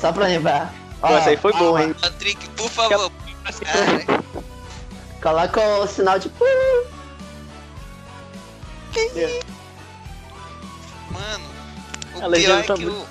Só 0.00 0.12
pra 0.12 0.26
lembrar. 0.26 0.72
Ó, 1.02 1.08
essa 1.16 1.30
aí 1.30 1.36
foi 1.36 1.52
boa, 1.52 1.82
hein? 1.82 1.94
Patrick, 2.00 2.48
por 2.50 2.70
favor. 2.70 3.10
Cara, 3.64 4.22
Coloca 5.22 5.60
o 5.78 5.86
sinal 5.86 6.18
de. 6.18 6.30
mano, 11.10 11.44
A 12.22 12.28
o 12.28 12.32
pior 12.32 12.58
é 12.58 12.62
tá 12.62 12.74
que 12.74 12.86
o. 12.86 13.06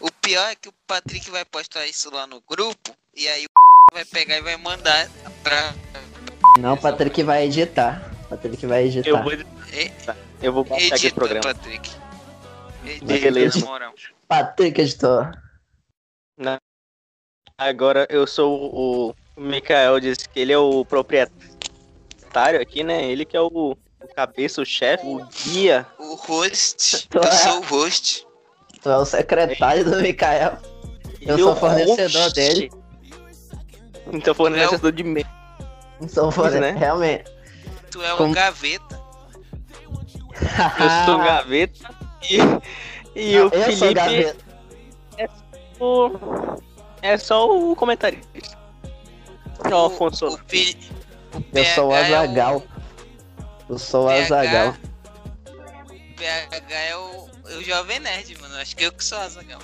O 0.00 0.10
pior 0.20 0.50
é 0.50 0.54
que 0.56 0.68
o 0.68 0.72
Patrick 0.86 1.30
vai 1.30 1.44
postar 1.44 1.86
isso 1.86 2.10
lá 2.12 2.26
no 2.26 2.40
grupo 2.48 2.94
e 3.14 3.28
aí 3.28 3.44
o 3.44 3.48
vai 3.94 4.04
pegar 4.04 4.36
e 4.38 4.42
vai 4.42 4.56
mandar 4.56 5.08
pra. 5.42 5.74
Não, 6.58 6.74
o 6.74 6.76
Patrick 6.76 7.22
vai 7.22 7.44
editar. 7.44 8.11
Patrick 8.32 8.66
vai 8.66 8.84
editar. 8.86 9.08
Eu 9.10 9.22
vou, 9.22 9.32
E- 9.32 9.90
eu 10.42 10.52
vou 10.52 10.64
baixar 10.64 10.94
aqui 10.94 11.04
o 11.04 11.08
Edita, 11.08 11.14
programa. 11.14 11.42
Patrick. 11.54 11.90
Edita, 12.84 13.04
Beleza. 13.06 13.58
moral. 13.60 13.92
Patrick 14.26 14.80
editor. 14.80 15.32
Agora 17.58 18.06
eu 18.10 18.26
sou 18.26 18.74
o, 18.74 19.14
o 19.36 19.40
Mikael, 19.40 20.00
disse 20.00 20.28
que 20.28 20.40
ele 20.40 20.52
é 20.52 20.58
o 20.58 20.84
proprietário 20.84 22.60
aqui, 22.60 22.82
né? 22.82 23.04
Ele 23.04 23.24
que 23.24 23.36
é 23.36 23.40
o, 23.40 23.46
o 23.50 23.76
cabeça, 24.16 24.60
o 24.62 24.64
chefe, 24.66 25.06
o 25.06 25.24
guia. 25.44 25.86
O 25.98 26.14
host, 26.16 27.06
Tu 27.08 27.18
eu 27.18 27.22
é- 27.24 27.30
sou 27.30 27.58
o 27.58 27.64
host. 27.66 28.26
Tu 28.82 28.88
é 28.90 28.96
o 28.96 29.04
secretário 29.04 29.84
do 29.84 30.00
Mikael. 30.00 30.56
Eu 31.20 31.38
sou 31.38 31.54
fornecedor 31.54 32.22
host. 32.22 32.34
dele. 32.34 32.70
Então 34.12 34.34
fornecedor 34.34 34.90
de 34.90 35.04
meio. 35.04 35.26
Sou 36.08 36.32
forne... 36.32 36.58
né? 36.58 36.72
Realmente. 36.72 37.30
Tu 37.92 38.02
é 38.02 38.14
o 38.14 38.16
Como- 38.16 38.34
gaveta. 38.34 39.00
Eu 40.78 41.04
sou 41.06 41.14
o 41.16 41.18
gaveta. 41.18 41.94
E, 42.22 42.38
e 43.14 43.36
Não, 43.36 43.46
o 43.46 43.50
Felipe 43.50 43.94
gaveta. 43.94 44.36
o- 45.78 46.10
é 47.02 47.16
só 47.18 47.48
o 47.50 47.76
comentarista. 47.76 48.58
Ó, 49.70 49.82
O- 49.82 49.86
Afonso. 49.86 50.26
O, 50.26 50.38
Fi- 50.48 50.76
o 51.34 51.56
Eu 51.58 51.64
sou 51.66 51.86
o 51.88 51.90
PH 51.90 52.08
é 52.08 52.14
Azagal. 52.16 52.62
Eu 53.68 53.78
sou 53.78 54.04
o 54.06 54.08
PH 54.08 54.22
Azagal. 54.24 54.74
O 55.48 56.16
PH 56.16 56.74
é 56.78 56.96
o, 56.96 57.28
é 57.50 57.54
o 57.56 57.62
Jovem 57.62 58.00
Nerd, 58.00 58.40
mano. 58.40 58.56
Acho 58.56 58.74
que 58.76 58.84
eu 58.84 58.92
que 58.92 59.04
sou 59.04 59.18
o 59.18 59.20
Azagal. 59.22 59.60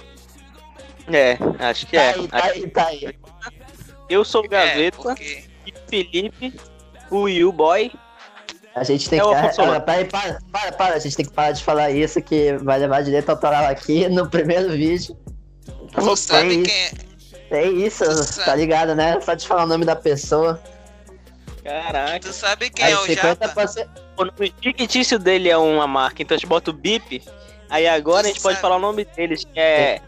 É, 1.11 1.39
acho 1.71 1.87
que 1.87 1.97
Tá 1.97 2.03
é. 2.03 2.15
aí, 2.15 2.29
tá 2.29 2.45
aí, 2.45 2.71
tá 2.71 2.87
aí. 2.89 3.19
Eu 4.11 4.25
sou 4.25 4.43
o 4.43 4.45
É, 4.47 4.49
gaveta 4.49 4.97
porque 4.99 5.45
e 5.67 5.73
Felipe, 5.89 6.61
o 7.11 7.27
You 7.29 7.51
Boy. 7.53 7.91
A 8.79 8.85
gente 8.85 9.09
tem 9.09 9.19
É 9.19 9.23
que. 9.23 9.29
Ah, 9.29 9.81
para, 9.81 10.05
para, 10.05 10.39
para, 10.53 10.73
para, 10.73 10.95
a 10.95 10.99
gente 10.99 11.17
tem 11.17 11.25
que 11.27 11.33
parar 11.33 11.53
de 11.53 11.63
falar 11.63 11.91
isso 11.91 12.21
que 12.23 12.57
vai 12.59 12.79
levar 12.79 13.03
direito 13.03 13.29
autoral 13.31 13.65
aqui 13.67 14.09
no 14.11 14.29
primeiro 14.29 14.71
vídeo. 14.71 15.17
tu 15.95 16.17
sabe 16.17 16.49
isso. 16.49 16.63
quem 16.65 16.75
é. 16.75 17.09
É 17.51 17.67
isso, 17.67 18.05
tá 18.45 18.55
ligado, 18.55 18.95
né? 18.95 19.19
Só 19.23 19.33
de 19.33 19.47
falar 19.49 19.65
o 19.65 19.67
nome 19.67 19.87
da 19.87 19.97
pessoa. 19.97 20.61
Caraca. 21.65 22.21
Tu 22.21 22.33
sabe 22.33 22.69
quem 22.69 22.85
Aí 22.85 22.93
é 22.93 22.99
o 22.99 23.07
Japa? 23.07 23.47
50%. 23.49 23.89
O 24.19 24.25
nome 24.25 24.55
fictício 24.63 25.19
dele 25.19 25.49
é 25.49 25.57
uma 25.57 25.87
marca, 25.87 26.23
então 26.23 26.35
a 26.35 26.39
gente 26.39 26.49
bota 26.49 26.71
o 26.71 26.75
bip. 26.75 27.23
Aí 27.71 27.87
agora 27.87 28.27
a 28.27 28.29
gente 28.29 28.41
pode 28.41 28.57
Sabe. 28.57 28.63
falar 28.63 28.77
o 28.77 28.81
nome 28.81 29.05
deles, 29.05 29.45
que 29.45 29.59
é. 29.59 30.01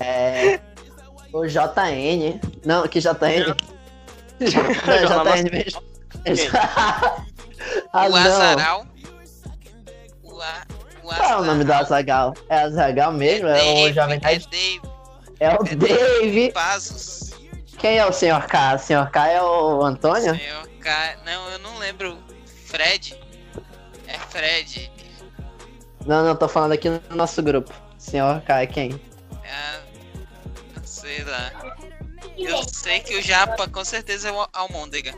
É. 0.00 0.60
O 1.32 1.46
JN. 1.46 2.40
Não, 2.64 2.86
que 2.88 3.00
JN. 3.00 3.46
Não, 3.48 3.56
é 4.44 5.40
JN 5.40 5.50
mesmo. 5.50 5.82
Ah, 7.92 8.08
o. 8.08 8.16
Azaral. 8.16 8.86
O, 10.22 10.40
a, 10.40 10.66
o 11.02 11.08
Qual 11.08 11.30
é 11.30 11.36
o 11.36 11.44
nome 11.44 11.64
do 11.64 11.72
Azagal? 11.72 12.34
É 12.48 12.58
Azagal 12.60 13.12
mesmo? 13.12 13.48
É 13.48 13.54
o 13.54 13.74
Dave, 13.74 13.92
Jovem 13.92 14.16
é? 14.16 14.20
Dave 14.20 14.80
É 15.40 15.54
o 15.54 15.62
Dave. 15.62 16.52
Pazos. 16.52 17.30
Quem 17.78 17.98
é 17.98 18.06
o 18.06 18.12
Sr. 18.12 18.46
K? 18.46 18.74
O 18.74 18.78
Sr. 18.78 19.10
K 19.10 19.28
é 19.28 19.42
o 19.42 19.82
Antônio? 19.82 20.34
Senhor 20.34 20.68
K. 20.80 21.16
Não, 21.24 21.48
eu 21.50 21.58
não 21.58 21.78
lembro. 21.78 22.18
Fred? 22.64 23.18
É 24.06 24.18
Fred. 24.18 24.90
Não, 26.06 26.24
não, 26.24 26.36
tô 26.36 26.48
falando 26.48 26.72
aqui 26.72 26.88
no 26.88 27.00
nosso 27.10 27.42
grupo. 27.42 27.72
Sr. 27.98 28.42
K 28.46 28.62
é 28.62 28.66
quem? 28.66 29.00
É, 29.44 29.80
sei 30.82 31.24
lá. 31.24 31.52
Eu 32.36 32.62
sei 32.68 33.00
que 33.00 33.16
o 33.16 33.22
Japa 33.22 33.68
com 33.68 33.84
certeza 33.84 34.28
é 34.28 34.32
o 34.32 34.46
Almôndega. 34.52 35.14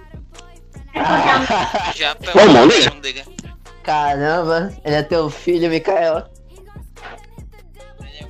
É 0.96 2.40
Almôndega? 2.42 2.88
Almôndega. 2.88 3.24
Caramba, 3.82 4.72
ele 4.84 4.94
é 4.96 5.02
teu 5.02 5.30
filho, 5.30 5.68
Mikael. 5.70 6.28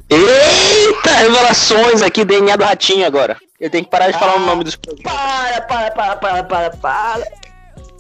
Eita, 0.09 1.11
revelações 1.11 2.03
aqui, 2.03 2.25
DNA 2.25 2.57
do 2.57 2.65
ratinho 2.65 3.07
agora. 3.07 3.37
Eu 3.59 3.71
tenho 3.71 3.85
que 3.85 3.91
parar 3.91 4.11
de 4.11 4.19
falar 4.19 4.37
o 4.37 4.41
nome 4.41 4.65
dos 4.65 4.77
programas. 4.77 5.13
Para, 5.13 5.61
para, 5.63 5.91
para, 5.91 6.17
para, 6.17 6.45
para, 6.45 6.71
para. 6.77 7.33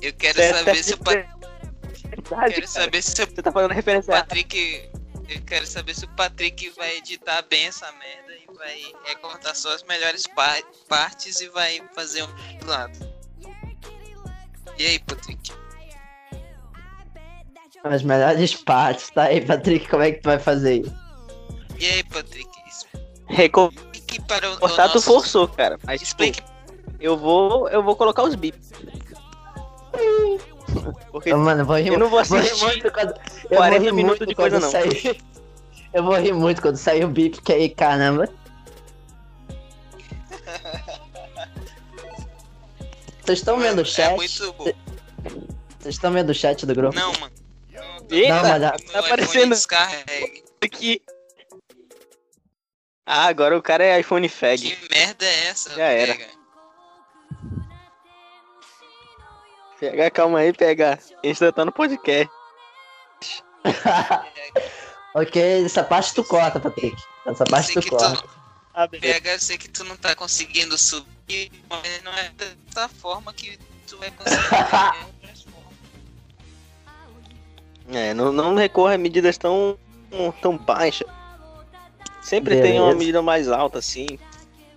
Eu 0.03 0.13
quero 0.13 0.41
É, 0.41 0.53
saber 0.53 0.71
é 0.79 0.83
se 0.83 0.95
o 0.95 0.99
Pa- 0.99 1.11
verdade, 1.13 1.35
quero 2.11 2.23
cara. 2.23 2.67
saber 2.67 3.03
se 3.03 3.23
o 3.23 3.27
Você 3.27 3.43
tá 3.43 3.51
fazendo 3.53 3.73
referência. 3.73 4.13
Patrick. 4.13 4.91
Eu 5.29 5.43
quero 5.43 5.67
saber 5.67 5.95
se 5.95 6.05
o 6.05 6.09
Patrick 6.11 6.71
vai 6.77 6.99
editar 6.99 7.43
bem 7.51 7.67
essa 7.67 7.91
merda 7.93 8.33
e 8.35 8.57
vai 8.57 8.81
recortar 9.07 9.57
só 9.57 9.75
as 9.75 9.83
melhores 9.83 10.25
pa- 10.29 10.63
partes 10.89 11.41
e 11.41 11.49
vai 11.49 11.81
fazer 11.97 12.23
um 12.23 12.59
do 12.61 12.67
lado. 12.69 13.16
E 14.79 14.87
aí, 14.87 14.99
Patrick? 15.01 15.53
As 17.85 18.03
melhores 18.03 18.55
partes, 18.55 19.11
tá 19.11 19.25
aí, 19.25 19.41
Patrick, 19.41 19.89
como 19.89 20.03
é 20.03 20.13
que 20.13 20.21
tu 20.21 20.25
vai 20.25 20.39
fazer 20.39 20.83
isso? 20.83 20.95
E 21.79 21.87
aí, 21.87 22.05
Patrick? 22.05 22.49
Recortar 23.29 23.87
Explique 24.17 24.21
para 24.23 24.51
o, 24.51 24.55
o 24.55 24.59
tu 24.59 24.77
nosso... 24.77 25.03
forçou, 25.03 25.49
cara. 25.49 25.79
Mas 25.85 26.01
tipo, 26.01 26.23
Explique 26.23 26.43
eu 27.01 27.17
vou, 27.17 27.69
eu 27.69 27.83
vou 27.83 27.97
colocar 27.97 28.23
os 28.23 28.35
bips. 28.35 28.73
Porque 31.11 31.35
Mano, 31.35 31.63
eu 31.63 31.67
vou 31.67 31.77
rir, 31.77 31.89
eu 31.89 31.99
não 31.99 32.09
vou 32.09 32.25
vou 32.25 32.39
rir 32.39 32.47
assistir 32.47 32.65
muito 32.65 32.93
quando. 32.93 33.15
Eu 33.51 33.57
40 33.57 33.59
vou 33.59 33.85
rir 33.85 33.93
minutos 33.93 34.19
muito 34.19 34.29
de 34.29 34.35
coisa, 34.35 34.57
quando 34.57 34.63
não. 34.63 34.71
sair. 34.71 35.21
Eu 35.93 36.03
vou 36.03 36.17
rir 36.17 36.35
muito 36.35 36.61
quando 36.61 36.77
sair 36.77 37.05
o 37.05 37.09
bip, 37.09 37.41
que 37.41 37.53
aí, 37.53 37.71
caramba. 37.71 38.29
Vocês 43.27 43.41
estão 43.41 43.59
vendo 43.59 43.79
o 43.79 43.83
É 43.83 43.85
chat? 43.85 44.15
muito 44.15 44.53
bom. 44.53 44.65
Vocês 45.81 45.97
estão 45.97 46.13
vendo 46.13 46.31
o 46.31 46.35
chat 46.35 46.65
do 46.65 46.75
grupo? 46.75 46.95
Não, 46.95 47.13
mano. 47.15 47.35
Eita, 48.09 48.43
Não, 48.43 48.71
Meu 48.71 48.71
tá 48.93 48.99
aparecendo 49.01 49.55
aqui. 50.63 51.03
Ah, 53.05 53.27
agora 53.27 53.59
o 53.59 53.63
cara 53.63 53.85
é 53.85 53.99
iPhone 53.99 54.29
Fag. 54.29 54.59
Que 54.59 54.89
merda 54.95 55.25
é 55.25 55.47
essa? 55.49 55.75
Já 55.75 55.85
era. 55.85 56.15
Pega? 56.15 56.37
Pega, 59.81 60.11
calma 60.11 60.39
aí, 60.39 60.53
pega. 60.53 60.99
A 61.23 61.27
gente 61.27 61.53
tá 61.53 61.65
no 61.65 61.73
podcast. 61.73 62.31
ok, 65.15 65.65
essa 65.65 65.83
parte 65.83 66.15
tu 66.15 66.23
corta, 66.23 66.61
Patrick. 66.61 66.97
Essa 67.27 67.45
parte 67.45 67.75
tu 67.75 67.89
corta. 67.91 68.23
tu, 68.23 68.29
Ah, 68.77 68.87
beleza. 68.87 69.15
pega, 69.15 69.31
eu 69.31 69.39
sei 69.39 69.57
que 69.57 69.71
tu 69.71 69.83
não 69.85 69.97
tá 69.97 70.15
conseguindo 70.15 70.77
subir, 70.77 71.51
mas 71.67 72.03
não 72.05 72.13
é 72.13 72.31
dessa 72.37 72.87
forma 72.91 73.33
que 73.33 73.59
tu 73.87 73.97
vai 73.97 74.11
conseguir. 74.11 74.55
é 74.55 75.05
outras 75.07 75.43
formas. 75.45 75.73
É, 77.89 78.13
não, 78.13 78.31
não 78.31 78.55
recorra 78.55 78.93
a 78.93 78.99
medidas 78.99 79.39
tão, 79.39 79.79
tão 80.43 80.59
baixas. 80.59 81.09
Sempre 82.21 82.61
tem 82.61 82.75
uma 82.75 82.89
Beleza. 82.89 82.99
medida 82.99 83.23
mais 83.23 83.49
alta, 83.49 83.79
assim. 83.79 84.19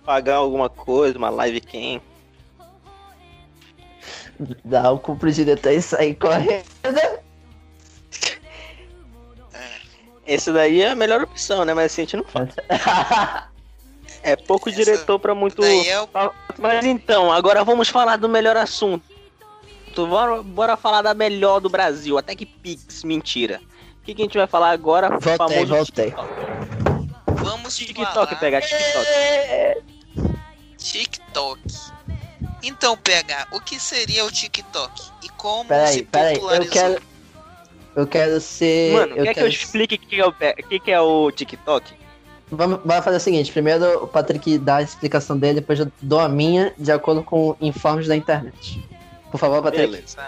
Pagar 0.02 0.36
alguma 0.36 0.70
coisa, 0.70 1.18
uma 1.18 1.28
live 1.28 1.60
cam. 1.60 2.00
Dá 4.64 4.90
o 4.90 4.98
cu 4.98 5.14
pro 5.14 5.30
diretor 5.30 5.72
e 5.72 5.82
sair 5.82 6.14
correndo. 6.14 6.64
Esse 10.26 10.50
daí 10.50 10.80
é 10.80 10.88
a 10.88 10.94
melhor 10.94 11.22
opção, 11.22 11.66
né? 11.66 11.74
Mas 11.74 11.92
assim, 11.92 12.00
a 12.00 12.04
gente 12.04 12.16
não 12.16 12.24
faz. 12.24 12.48
É 14.30 14.36
pouco 14.36 14.68
Essa 14.68 14.78
diretor 14.78 15.18
pra 15.18 15.34
muito. 15.34 15.62
É 15.64 16.00
o 16.00 16.08
Mas 16.58 16.84
então, 16.84 17.32
agora 17.32 17.64
vamos 17.64 17.88
falar 17.88 18.16
do 18.16 18.28
melhor 18.28 18.56
assunto. 18.56 19.02
Bora, 19.94 20.42
bora 20.42 20.76
falar 20.76 21.02
da 21.02 21.12
melhor 21.14 21.60
do 21.60 21.68
Brasil. 21.68 22.16
Até 22.16 22.34
que 22.34 22.46
Pix, 22.46 23.02
mentira. 23.04 23.60
O 24.00 24.04
que, 24.04 24.14
que 24.14 24.22
a 24.22 24.24
gente 24.24 24.38
vai 24.38 24.46
falar 24.46 24.70
agora? 24.70 25.10
Voltei, 25.10 25.36
Famoso 25.36 25.66
voltei. 25.66 26.06
TikTok. 26.06 26.28
Vamos 27.44 27.76
TikTok, 27.76 28.14
falar 28.14 28.36
pegar 28.36 28.60
TikTok. 28.62 29.06
TikTok. 30.78 31.60
Então, 32.62 32.96
PH, 32.96 33.48
o 33.52 33.60
que 33.60 33.80
seria 33.80 34.24
o 34.24 34.30
TikTok? 34.30 35.02
E 35.22 35.28
como 35.30 35.64
Peraí, 35.66 35.92
se 35.94 36.02
peraí, 36.04 36.34
eu 36.34 36.40
popularizou? 36.40 36.72
quero. 36.72 37.02
Eu 37.96 38.06
quero 38.06 38.40
ser. 38.40 38.92
Mano, 38.92 39.16
eu 39.16 39.24
quer 39.24 39.34
que 39.34 39.40
eu 39.40 39.44
quero 39.44 39.48
explique 39.48 39.94
o 39.96 39.98
que, 39.98 40.06
que 40.06 40.20
é 40.20 40.26
o 40.26 40.32
que, 40.32 40.78
que 40.80 40.90
é 40.92 41.00
o 41.00 41.30
TikTok? 41.30 41.92
Vamos, 42.50 42.80
vamos 42.84 43.04
fazer 43.04 43.16
o 43.16 43.20
seguinte: 43.20 43.52
primeiro 43.52 44.04
o 44.04 44.06
Patrick 44.08 44.58
dá 44.58 44.76
a 44.76 44.82
explicação 44.82 45.38
dele, 45.38 45.60
depois 45.60 45.78
eu 45.78 45.90
dou 46.02 46.18
a 46.20 46.28
minha, 46.28 46.74
de 46.76 46.90
acordo 46.90 47.22
com 47.22 47.56
informes 47.60 48.06
da 48.08 48.16
internet. 48.16 48.82
Por 49.30 49.38
favor, 49.38 49.62
Patrick. 49.62 49.92
Beleza. 49.92 50.18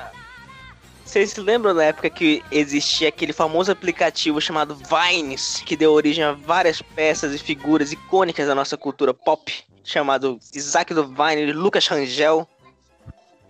Vocês 1.04 1.32
se 1.32 1.40
lembram 1.40 1.74
da 1.74 1.84
época 1.84 2.08
que 2.08 2.42
existia 2.50 3.08
aquele 3.08 3.32
famoso 3.34 3.70
aplicativo 3.70 4.40
chamado 4.40 4.74
Vines, 4.76 5.62
que 5.66 5.76
deu 5.76 5.92
origem 5.92 6.24
a 6.24 6.32
várias 6.32 6.80
peças 6.80 7.34
e 7.34 7.38
figuras 7.38 7.92
icônicas 7.92 8.46
da 8.46 8.54
nossa 8.54 8.78
cultura 8.78 9.12
pop, 9.12 9.52
chamado 9.84 10.38
Isaac 10.54 10.94
do 10.94 11.06
Vine, 11.08 11.52
Lucas 11.52 11.86
Rangel, 11.86 12.48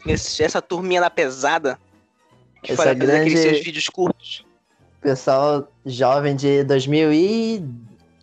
esse- 0.05 0.43
essa 0.43 0.61
turminha 0.61 1.01
da 1.01 1.09
pesada, 1.11 1.79
que 2.65 2.73
Essa 2.73 2.83
fazia 2.85 2.93
aqueles 2.95 3.15
grande- 3.15 3.37
seus 3.37 3.65
vídeos 3.65 3.89
curtos. 3.89 4.45
Pessoal 5.01 5.69
jovem 5.87 6.35
de 6.35 6.65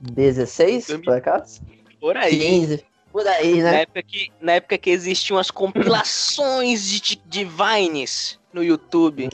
2016, 0.01 0.87
por 1.03 1.13
acaso? 1.13 1.61
Por 1.99 2.15
aí. 2.17 2.39
15, 2.39 2.85
por 3.11 3.27
aí, 3.27 3.61
Na 3.61 3.71
né? 3.71 3.81
época, 3.81 4.03
que, 4.03 4.31
na 4.39 4.51
época 4.53 4.77
que 4.77 4.89
existiam 4.89 5.37
as 5.37 5.51
compilações 5.51 6.89
de, 6.89 7.15
de 7.25 7.43
Vines 7.45 8.39
no 8.53 8.63
YouTube. 8.63 9.29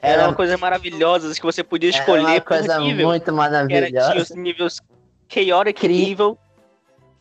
Eram 0.00 0.24
Era, 0.24 0.32
coisas 0.34 0.58
maravilhosas 0.60 1.38
que 1.38 1.44
você 1.44 1.64
podia 1.64 1.90
era 1.90 1.98
escolher 1.98 2.22
uma 2.24 2.40
por 2.40 2.48
coisa 2.48 2.78
nível. 2.78 3.08
muito 3.08 3.24
Que 3.24 3.74
era, 3.74 3.86
tinha 3.86 4.00
os 4.02 4.06
maravilhosa 4.06 4.34
níveis 4.36 4.80
Chaotic 5.28 5.76
Cri- 5.80 6.10
Evil, 6.12 6.38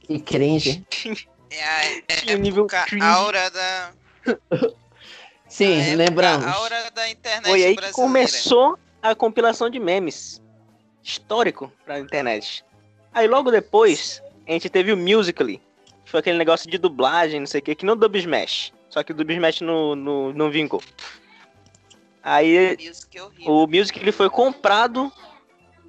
e 0.08 0.19
cringe. 0.19 0.86
É 1.50 2.13
a 2.13 2.17
tinha 2.17 2.36
o 2.36 2.39
nível 2.39 2.65
cringe. 2.67 3.02
aura 3.06 3.50
da... 3.50 3.91
Sim, 5.47 5.93
a 5.93 5.95
lembramos. 5.95 6.45
aura 6.45 6.91
da 6.93 7.10
internet 7.10 7.47
Foi 7.50 7.63
aí 7.63 7.73
que 7.73 7.82
brasileira. 7.82 7.93
começou 7.93 8.78
a 9.02 9.15
compilação 9.15 9.69
de 9.69 9.80
memes. 9.80 10.41
Histórico 11.02 11.71
pra 11.86 12.00
internet. 12.00 12.65
Aí 13.17 13.27
logo 13.27 13.49
depois, 13.49 14.21
a 14.47 14.51
gente 14.51 14.69
teve 14.69 14.93
o 14.93 14.97
Musical.ly. 14.97 15.60
Que 16.06 16.12
foi 16.12 16.19
aquele 16.19 16.38
negócio 16.38 16.69
de 16.69 16.77
dublagem, 16.77 17.39
não 17.39 17.47
sei 17.47 17.62
o 17.62 17.63
que, 17.63 17.73
que 17.73 17.84
não 17.84 17.97
Dub 17.97 18.15
Smash. 18.15 18.71
Só 18.91 19.01
que 19.01 19.12
o 19.12 19.15
Dub 19.15 19.32
Smash 19.32 19.62
não, 19.62 19.95
não, 19.95 20.32
não 20.32 20.51
vingou. 20.51 20.84
Aí 22.21 22.56
é 22.56 22.71
horrível. 23.19 23.51
o 23.51 23.65
Musical.ly 23.65 24.12
foi 24.12 24.30
comprado 24.30 25.12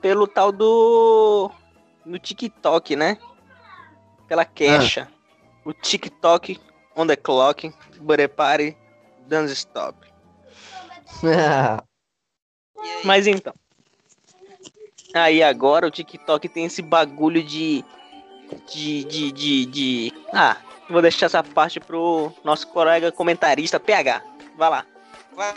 pelo 0.00 0.26
tal 0.26 0.50
do... 0.50 1.50
No 2.06 2.18
TikTok, 2.18 2.96
né? 2.96 3.18
Pela 4.26 4.46
queixa. 4.46 5.06
O 5.66 5.74
TikTok 5.74 6.58
on 6.96 7.06
the 7.06 7.16
clock, 7.16 7.70
but 8.00 8.20
a 8.20 8.28
party 8.30 8.74
doesn't 9.28 9.52
stop. 9.52 9.98
Aí, 11.22 11.78
Mas 13.04 13.26
então. 13.26 13.52
Aí 15.14 15.42
agora 15.42 15.86
o 15.86 15.90
TikTok 15.90 16.48
tem 16.48 16.64
esse 16.66 16.82
bagulho 16.82 17.42
de. 17.42 17.84
De. 18.72 19.04
De. 19.04 19.32
De. 19.32 19.66
de- 19.66 20.12
Ah, 20.32 20.56
vou 20.88 21.00
deixar 21.02 21.26
essa 21.26 21.42
parte 21.42 21.80
pro 21.80 22.32
nosso 22.44 22.66
colega 22.68 23.10
comentarista 23.12 23.80
PH. 23.80 24.22
Vai 24.56 24.70
lá. 24.70 24.84
vai, 25.34 25.52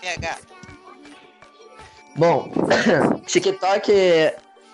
PH. 0.00 0.38
Bom, 2.16 2.50
TikTok 3.26 3.92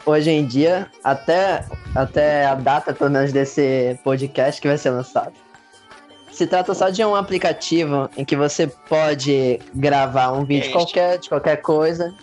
hoje 0.06 0.30
em 0.30 0.46
dia, 0.46 0.90
até, 1.02 1.64
até 1.94 2.46
a 2.46 2.54
data, 2.54 2.92
pelo 2.94 3.10
menos, 3.10 3.32
desse 3.32 3.98
podcast 4.02 4.60
que 4.60 4.68
vai 4.68 4.78
ser 4.78 4.90
lançado, 4.90 5.32
se 6.32 6.46
trata 6.46 6.74
só 6.74 6.88
de 6.88 7.04
um 7.04 7.14
aplicativo 7.14 8.08
em 8.16 8.24
que 8.24 8.34
você 8.36 8.66
pode 8.66 9.60
gravar 9.74 10.32
um 10.32 10.44
vídeo 10.44 10.62
Este. 10.66 10.72
qualquer, 10.72 11.18
de 11.18 11.28
qualquer 11.28 11.56
coisa. 11.62 12.14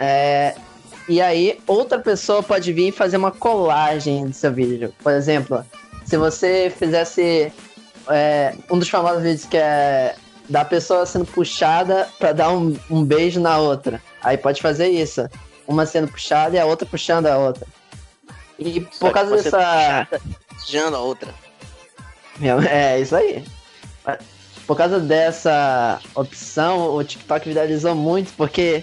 É, 0.00 0.54
e 1.08 1.20
aí, 1.20 1.60
outra 1.66 1.98
pessoa 1.98 2.42
pode 2.42 2.72
vir 2.72 2.88
e 2.88 2.92
fazer 2.92 3.16
uma 3.16 3.30
colagem 3.30 4.26
do 4.26 4.32
seu 4.32 4.52
vídeo. 4.52 4.92
Por 5.02 5.12
exemplo, 5.12 5.64
se 6.04 6.16
você 6.16 6.72
fizesse 6.76 7.52
é, 8.08 8.54
um 8.70 8.78
dos 8.78 8.88
famosos 8.88 9.22
vídeos 9.22 9.44
que 9.44 9.56
é 9.56 10.16
da 10.48 10.64
pessoa 10.64 11.06
sendo 11.06 11.26
puxada 11.26 12.08
pra 12.18 12.32
dar 12.32 12.50
um, 12.50 12.76
um 12.90 13.04
beijo 13.04 13.40
na 13.40 13.58
outra. 13.58 14.00
Aí 14.22 14.36
pode 14.36 14.60
fazer 14.60 14.88
isso. 14.88 15.28
Uma 15.66 15.86
sendo 15.86 16.08
puxada 16.08 16.56
e 16.56 16.58
a 16.58 16.66
outra 16.66 16.86
puxando 16.86 17.26
a 17.26 17.38
outra. 17.38 17.66
E 18.58 18.86
Só 18.92 19.06
por 19.06 19.12
causa 19.12 19.36
dessa. 19.36 20.08
Beijando 20.52 20.96
a 20.96 21.00
outra. 21.00 21.34
É, 22.70 23.00
isso 23.00 23.16
aí. 23.16 23.44
Por 24.66 24.76
causa 24.76 24.98
dessa 24.98 26.00
opção, 26.14 26.94
o 26.94 27.04
TikTok 27.04 27.48
viralizou 27.48 27.94
muito, 27.94 28.32
porque, 28.34 28.82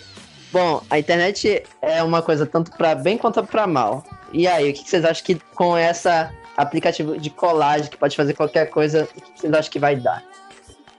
bom, 0.52 0.84
a 0.90 1.00
internet 1.00 1.64
é 1.82 2.04
uma 2.04 2.22
coisa 2.22 2.46
tanto 2.46 2.72
para 2.72 2.96
bem 2.96 3.18
quanto 3.18 3.44
para 3.44 3.66
mal. 3.66 4.04
E 4.34 4.48
aí, 4.48 4.72
o 4.72 4.74
que 4.74 4.88
vocês 4.88 5.04
acham 5.04 5.24
que 5.26 5.36
com 5.56 5.76
essa 5.76 6.34
aplicativo 6.56 7.18
de 7.18 7.30
colagem 7.30 7.90
que 7.90 7.98
pode 7.98 8.16
fazer 8.16 8.34
qualquer 8.34 8.70
coisa, 8.70 9.04
o 9.04 9.22
que 9.22 9.40
vocês 9.40 9.54
acham 9.54 9.72
que 9.72 9.80
vai 9.80 9.96
dar? 9.96 10.24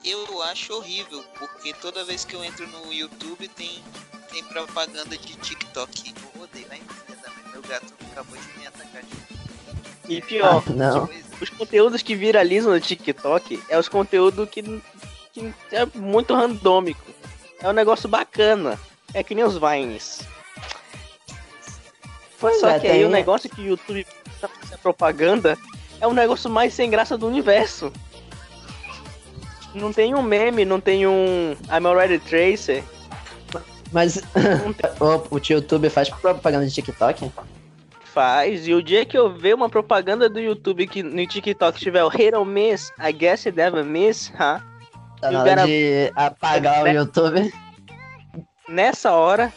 Eu 0.05 0.43
acho 0.43 0.75
horrível, 0.75 1.23
porque 1.39 1.73
toda 1.75 2.05
vez 2.05 2.25
que 2.25 2.35
eu 2.35 2.43
entro 2.43 2.67
no 2.67 2.93
YouTube 2.93 3.47
tem, 3.49 3.81
tem 4.31 4.43
propaganda 4.45 5.17
de 5.17 5.35
TikTok. 5.37 6.13
Eu 6.35 6.43
odeio, 6.43 6.67
vai 6.69 6.79
mãe, 6.79 7.53
meu 7.53 7.63
gato 7.63 7.87
acabou 8.11 8.37
de 8.37 8.59
me 8.59 8.67
atacar. 8.67 9.03
E 10.09 10.21
pior, 10.21 10.63
Ah, 10.67 10.73
não. 10.73 11.09
Os 11.41 11.49
conteúdos 11.51 12.03
que 12.03 12.15
viralizam 12.17 12.73
no 12.73 12.81
TikTok 12.81 13.63
é 13.69 13.79
os 13.79 13.89
conteúdos 13.89 14.49
que, 14.49 14.63
que 15.33 15.55
é 15.71 15.87
muito 15.95 16.35
randômico. 16.35 17.03
É 17.61 17.69
um 17.69 17.73
negócio 17.73 18.09
bacana. 18.09 18.79
É 19.15 19.23
que 19.23 19.35
nem 19.35 19.45
os 19.45 19.59
Vines. 19.59 20.21
Pois 22.41 22.59
Só 22.59 22.71
é, 22.71 22.81
que 22.81 22.87
aí 22.89 23.05
o 23.05 23.09
negócio 23.09 23.49
que 23.49 23.61
o 23.61 23.65
YouTube 23.65 24.07
tá 24.41 24.49
fazendo 24.49 24.79
propaganda 24.79 25.57
é 26.01 26.07
o 26.07 26.13
negócio 26.13 26.51
mais 26.51 26.75
sem 26.75 26.91
graça 26.91 27.17
do 27.17 27.29
universo. 27.29 27.93
Não 29.75 29.93
tem 29.93 30.15
um 30.15 30.23
meme, 30.23 30.65
não 30.65 30.81
tem 30.81 31.07
um 31.07 31.53
I'm 31.71 31.87
already 31.87 32.19
Tracer. 32.19 32.83
Mas 33.93 34.17
o, 35.01 35.37
o 35.37 35.41
YouTube 35.49 35.89
faz 35.89 36.09
propaganda 36.09 36.67
de 36.67 36.75
TikTok? 36.75 37.31
Faz. 38.05 38.67
E 38.67 38.75
o 38.75 38.83
dia 38.83 39.07
que 39.07 39.17
eu 39.17 39.33
ver 39.33 39.55
uma 39.55 39.69
propaganda 39.69 40.29
do 40.29 40.41
YouTube 40.41 40.87
que 40.87 41.03
no 41.03 41.27
TikTok 41.27 41.79
tiver 41.79 42.03
o 42.05 42.09
Hate 42.09 42.35
or 42.35 42.45
Miss, 42.45 42.93
I 42.99 43.13
guess 43.13 43.47
you 43.47 43.53
never 43.55 43.85
miss, 43.85 44.31
huh? 44.31 44.61
Tá 45.21 45.31
na 45.31 45.41
hora 45.41 45.51
cara- 45.51 45.67
de 45.67 46.13
apagar 46.17 46.83
o 46.83 46.89
YouTube. 46.91 47.53
Nessa 48.73 49.13
hora. 49.13 49.53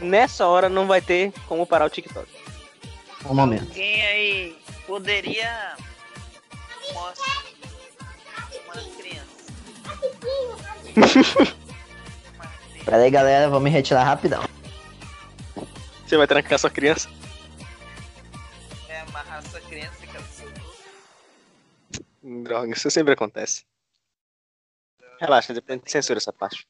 Nessa 0.00 0.46
hora 0.46 0.66
não 0.70 0.86
vai 0.86 1.02
ter 1.02 1.30
como 1.46 1.66
parar 1.66 1.84
o 1.84 1.90
TikTok. 1.90 2.26
Um 3.26 3.34
momento. 3.34 3.70
Quem 3.70 4.02
aí 4.06 4.58
poderia 4.86 5.76
mostrar 6.94 7.44
uma 8.64 8.82
criança? 8.96 9.52
Pera 12.86 12.96
aí, 12.96 13.10
galera, 13.10 13.50
vou 13.50 13.60
me 13.60 13.68
retirar 13.68 14.04
rapidão. 14.04 14.42
Você 16.06 16.16
vai 16.16 16.26
trancar 16.26 16.58
sua 16.58 16.70
criança? 16.70 17.10
É 18.88 19.00
amarrar 19.00 19.42
sua 19.42 19.60
criança 19.60 20.02
e 20.02 20.06
calcinha. 20.06 20.54
Droga, 22.42 22.72
isso 22.72 22.90
sempre 22.90 23.12
acontece. 23.12 23.66
Relaxa, 25.20 25.52
depois 25.52 25.76
a 25.76 25.78
gente 25.78 25.92
censura 25.92 26.18
essa 26.18 26.32
parte. 26.32 26.66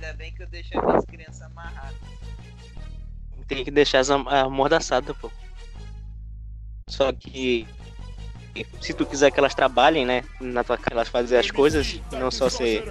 Ainda 0.00 0.12
bem 0.14 0.32
que 0.32 0.42
eu 0.42 0.46
deixo 0.46 0.70
as 0.90 1.04
crianças 1.04 1.42
amarradas. 1.42 1.96
Tem 3.48 3.64
que 3.64 3.70
deixar 3.70 3.98
as 4.00 4.10
am- 4.10 4.28
amordaçadas, 4.28 5.16
pô. 5.16 5.30
Só 6.88 7.10
que 7.12 7.66
se 8.80 8.94
tu 8.94 9.04
quiser 9.06 9.30
que 9.32 9.38
elas 9.40 9.54
trabalhem, 9.54 10.06
né, 10.06 10.22
na 10.40 10.62
tua 10.62 10.76
casa, 10.78 10.94
elas 10.94 11.08
fazem 11.08 11.38
as 11.38 11.50
coisas, 11.50 12.00
não 12.12 12.30
só 12.30 12.48
ser 12.48 12.84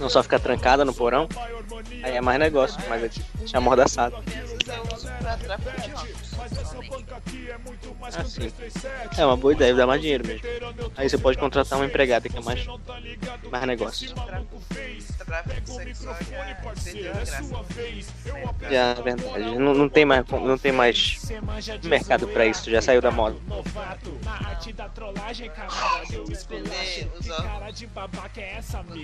não 0.00 0.08
só 0.08 0.22
ficar 0.22 0.38
trancada 0.38 0.84
no 0.84 0.94
porão, 0.94 1.28
aí 2.02 2.12
é 2.16 2.20
mais 2.20 2.38
negócio, 2.38 2.80
mas 2.88 3.02
é 3.04 3.10
deixar 3.38 3.58
amordaçado. 3.58 4.16
Eu 4.66 4.84
pra 5.18 5.36
tráfico 5.36 5.80
de. 5.80 5.88
Assim. 8.02 8.52
É 9.18 9.26
uma 9.26 9.36
boa 9.36 9.52
ideia, 9.52 9.74
dá 9.74 9.86
mais 9.86 10.00
dinheiro 10.00 10.26
mesmo. 10.26 10.46
Aí 10.96 11.08
você 11.08 11.18
pode 11.18 11.38
contratar 11.38 11.78
uma 11.78 11.86
empregada 11.86 12.28
que 12.28 12.36
é 12.36 12.40
mais 12.40 12.66
mais 13.50 13.66
negócio. 13.66 14.14
Tráfico, 14.14 14.62
tráfico 15.24 15.72
sexual 15.72 16.16
já 18.70 18.90
é 18.90 18.94
verdade, 19.02 19.58
não, 19.58 19.74
não 19.74 19.88
tem 19.88 20.04
mais 20.04 20.24
não 20.28 20.58
tem 20.58 20.72
mais 20.72 21.20
mercado 21.82 22.28
pra 22.28 22.46
isso, 22.46 22.70
já 22.70 22.80
saiu 22.80 23.00
da 23.00 23.10
moda. 23.10 23.36
Os. 23.48 23.64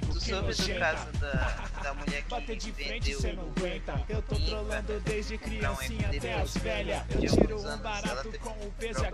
Tu 0.01 0.21
soube 0.21 0.55
do 0.55 0.75
caso 0.79 1.07
da, 1.19 1.57
da 1.83 1.95
mulher 1.95 2.25
que 2.59 2.71
vendeu 2.73 3.19
ímpa 3.21 3.43
pra 4.23 4.37
um 4.37 4.41
MD 5.55 6.21
de 6.21 7.29
alguns 7.29 7.65
anos. 7.65 7.85
Ela 8.05 8.23
teve 8.23 8.39
problema 8.39 9.13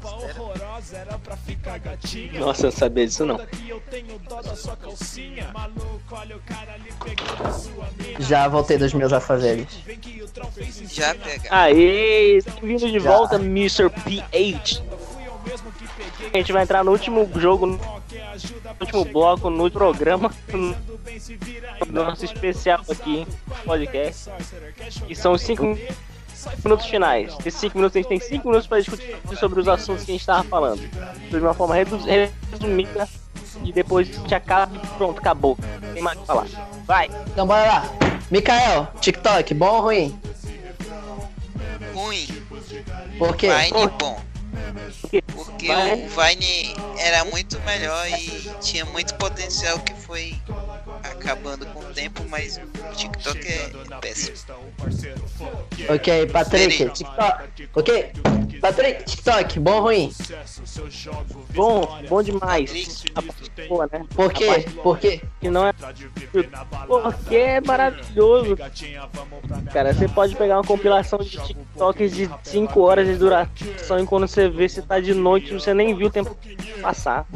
com 0.00 0.06
a 0.06 0.14
hora 0.16 0.62
da 0.64 1.18
costela. 1.18 2.40
Nossa, 2.40 2.62
eu 2.66 2.70
não 2.70 2.76
sabia 2.78 3.06
disso 3.06 3.26
não. 3.26 3.40
Já 8.18 8.48
voltei 8.48 8.78
dos 8.78 8.92
meus 8.94 9.12
afazeres. 9.12 9.68
Já 10.90 11.14
pega. 11.14 11.48
Aê, 11.50 12.40
vindo 12.62 12.90
de 12.90 13.00
Já. 13.00 13.10
volta, 13.10 13.36
Mr. 13.36 13.90
PH. 13.90 14.82
A 16.32 16.36
gente 16.38 16.52
vai 16.52 16.62
entrar 16.62 16.84
no 16.84 16.92
último 16.92 17.28
jogo, 17.38 17.78
último 18.82 19.04
bloco, 19.04 19.50
no 19.50 19.70
programa, 19.70 20.30
no 20.52 22.04
nosso 22.04 22.24
especial 22.24 22.80
aqui, 22.88 23.26
podcast. 23.64 24.30
E 25.08 25.14
são 25.14 25.32
os 25.32 25.42
5 25.42 25.78
minutos 26.64 26.86
finais. 26.86 27.34
Esses 27.44 27.60
5 27.60 27.78
minutos 27.78 27.96
a 27.96 28.00
gente 28.00 28.08
tem 28.08 28.20
5 28.20 28.48
minutos 28.48 28.66
para 28.66 28.80
discutir 28.80 29.16
sobre 29.38 29.60
os 29.60 29.68
assuntos 29.68 30.04
que 30.04 30.10
a 30.10 30.14
gente 30.14 30.20
estava 30.20 30.44
falando. 30.44 30.80
De 31.30 31.36
uma 31.36 31.54
forma 31.54 31.74
resumida. 31.74 33.08
E 33.64 33.72
depois 33.72 34.08
a 34.08 34.12
gente 34.12 34.34
acaba 34.34 34.74
e 34.74 34.86
pronto, 34.96 35.18
acabou. 35.18 35.56
Tem 35.92 36.02
mais 36.02 36.18
o 36.18 36.20
que 36.22 36.26
falar. 36.26 36.46
Vai! 36.84 37.08
Então 37.28 37.46
bora 37.46 37.64
lá. 37.64 37.84
Mikael, 38.30 38.88
TikTok, 39.00 39.54
bom 39.54 39.76
ou 39.76 39.80
ruim? 39.82 40.18
Ruim. 41.94 42.26
Por 43.18 43.36
quê? 43.36 43.48
Vine 43.48 43.88
bom. 43.98 44.31
Porque 45.34 45.68
o 45.70 46.08
Vine 46.08 46.74
era 46.98 47.24
muito 47.24 47.60
melhor 47.60 48.08
e 48.08 48.50
tinha 48.60 48.84
muito 48.86 49.14
potencial 49.14 49.78
que 49.80 49.94
foi 49.94 50.34
acabando 51.12 51.66
com 51.66 51.80
o 51.80 51.84
tempo, 51.84 52.22
mas 52.28 52.58
o 52.58 52.94
TikTok 52.94 53.46
é 53.46 53.70
péssimo. 54.00 54.36
Ok, 55.88 56.26
Patrick. 56.26 56.90
TikTok. 56.90 57.68
Ok, 57.74 58.12
Patrick, 58.60 59.04
TikTok, 59.04 59.60
bom 59.60 59.72
ou 59.74 59.82
ruim? 59.82 60.12
Bom, 61.54 61.98
bom 62.08 62.22
demais. 62.22 63.04
A 63.14 63.22
parte 63.22 63.50
boa, 63.68 63.88
né? 63.92 64.04
Por 64.14 64.32
quê? 64.32 64.64
Por 64.82 64.98
quê? 64.98 65.20
que 65.40 65.50
não 65.50 65.66
é. 65.66 65.72
Porque 66.86 67.36
é 67.36 67.60
maravilhoso. 67.60 68.56
Cara, 69.72 69.92
você 69.92 70.08
pode 70.08 70.34
pegar 70.36 70.56
uma 70.58 70.64
compilação 70.64 71.18
de 71.18 71.30
TikToks 71.30 72.12
de 72.14 72.30
5 72.44 72.80
horas 72.80 73.06
de 73.06 73.16
duração 73.16 73.98
e 74.00 74.06
quando 74.06 74.26
você 74.26 74.48
vê 74.48 74.68
se 74.68 74.82
tá 74.82 75.00
de 75.00 75.14
noite, 75.14 75.52
você 75.52 75.74
nem 75.74 75.94
viu 75.94 76.06
o 76.06 76.10
tempo 76.10 76.36
passar. 76.80 77.26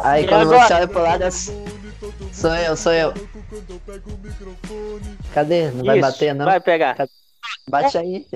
Aí 0.00 0.24
E 0.24 0.28
quando 0.28 0.48
você 0.48 0.74
olha 0.74 0.88
pro 0.88 1.02
lado, 1.02 1.24
é- 1.24 1.30
sou 1.30 2.54
eu, 2.54 2.76
sou 2.76 2.92
eu. 2.92 3.09
Cadê? 5.34 5.70
Não 5.70 5.84
vai 5.84 5.98
Isso, 5.98 6.10
bater, 6.10 6.34
não? 6.34 6.44
Vai 6.44 6.60
pegar. 6.60 6.96
Bate 7.68 7.98
aí. 7.98 8.26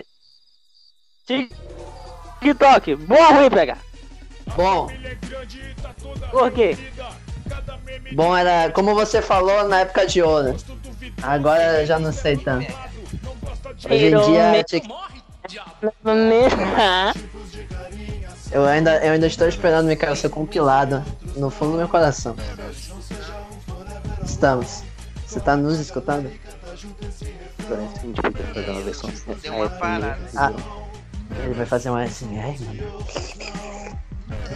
TikTok, 1.27 2.97
bom 2.97 3.15
ou 3.15 3.35
ruim 3.35 3.51
pegar? 3.51 3.79
Bom, 4.57 4.89
Por 6.31 6.51
quê? 6.53 6.77
bom 8.13 8.37
era 8.37 8.71
como 8.71 8.95
você 8.95 9.23
falou 9.23 9.67
na 9.69 9.81
época 9.81 10.07
de 10.07 10.23
ouro. 10.23 10.57
Agora 11.23 11.81
eu 11.81 11.87
já 11.87 11.99
não 11.99 12.13
sei 12.13 12.37
tanto. 12.37 12.73
Hoje 13.91 14.07
em 14.07 14.21
dia, 14.21 14.65
eu 18.53 18.65
ainda, 18.65 19.05
eu 19.05 19.13
ainda 19.13 19.27
estou 19.27 19.49
esperando, 19.49 19.87
Mikael, 19.87 20.15
ser 20.15 20.29
compilado 20.29 21.05
no 21.37 21.51
fundo 21.51 21.73
do 21.73 21.79
meu 21.79 21.89
coração. 21.89 22.37
Estamos. 24.25 24.83
Você 25.27 25.41
tá 25.41 25.57
nos 25.57 25.79
escutando? 25.79 26.31
Parece 27.69 27.95
que 27.95 27.99
a 27.99 28.03
gente 28.03 28.23
podia 28.23 28.47
fazer 28.55 28.71
uma 28.71 28.81
versão 28.83 29.11
Deu 29.43 29.55
uma 29.55 29.69
parada. 29.71 30.19
Ah, 30.37 30.53
ele 31.45 31.55
vai 31.55 31.67
fazer 31.67 31.91
um 31.91 32.07
SMR, 32.07 32.59
mano. 32.61 33.05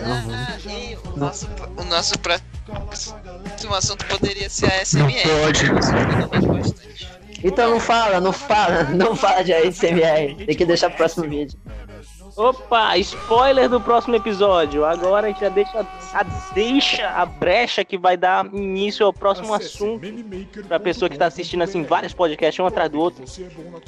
Ah, 0.05 0.59
e 0.69 0.97
o 0.97 1.17
nosso, 1.17 1.49
o 1.77 1.85
nosso 1.85 2.15
próximo 2.19 3.75
assunto 3.75 4.05
poderia 4.07 4.49
ser 4.49 4.67
a 4.67 4.85
SMR. 4.85 5.23
Ajuda 5.49 6.27
bastante. 6.27 6.89
Então 7.43 7.71
não 7.71 7.81
fala, 7.81 8.21
não 8.21 8.33
fala, 8.33 8.85
não 8.85 9.15
fala 9.15 9.43
de 9.45 9.53
ASMR. 9.53 10.45
Tem 10.47 10.57
que 10.57 10.65
deixar 10.65 10.89
pro 10.91 10.99
próximo 10.99 11.29
vídeo. 11.29 11.59
Opa, 12.39 12.97
spoiler 12.99 13.69
do 13.69 13.81
próximo 13.81 14.15
episódio. 14.15 14.85
Agora 14.85 15.27
a 15.27 15.29
gente 15.31 15.41
já 15.41 15.49
deixa 15.49 15.81
a, 16.15 16.23
deixa 16.55 17.09
a 17.11 17.27
brecha 17.27 17.85
que 17.85 17.99
vai 17.99 18.17
dar 18.17 18.47
início 18.55 19.05
ao 19.05 19.13
próximo 19.13 19.53
assunto. 19.53 20.07
Pra 20.69 20.79
pessoa 20.79 21.09
que 21.09 21.19
tá 21.19 21.27
assistindo 21.27 21.63
assim 21.65 21.83
vários 21.83 22.15
podcasts 22.15 22.61
um 22.63 22.67
atrás 22.67 22.89
do 22.93 23.01
outro. 23.01 23.25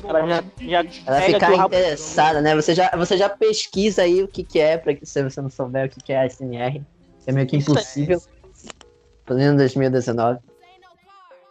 Ela 0.02 0.26
já, 0.26 0.44
já 0.58 0.84
Ela 1.06 1.20
ficar 1.22 1.48
rabo- 1.50 1.76
interessada, 1.76 2.40
né? 2.40 2.56
Você 2.56 2.74
já, 2.74 2.90
você 2.96 3.16
já 3.16 3.28
pesquisa 3.28 4.02
aí 4.02 4.20
o 4.20 4.26
que, 4.26 4.42
que 4.42 4.58
é, 4.58 4.76
pra 4.76 4.94
que 4.94 5.06
se 5.06 5.22
você 5.22 5.40
não 5.40 5.48
souber 5.48 5.86
o 5.86 5.88
que, 5.88 6.00
que 6.00 6.12
é 6.12 6.24
ASMR. 6.24 6.82
É 7.28 7.32
meio 7.32 7.46
que 7.46 7.56
impossível. 7.56 8.20
Pleno 9.24 9.56
2019. 9.58 10.40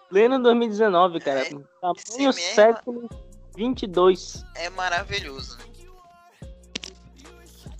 Pleno 0.09 0.43
2019, 0.43 1.19
cara. 1.21 1.43
É, 1.43 1.49
Tamanho 1.79 2.33
século 2.33 3.07
22. 3.55 4.43
É 4.55 4.69
maravilhoso. 4.71 5.57
né? 5.59 5.78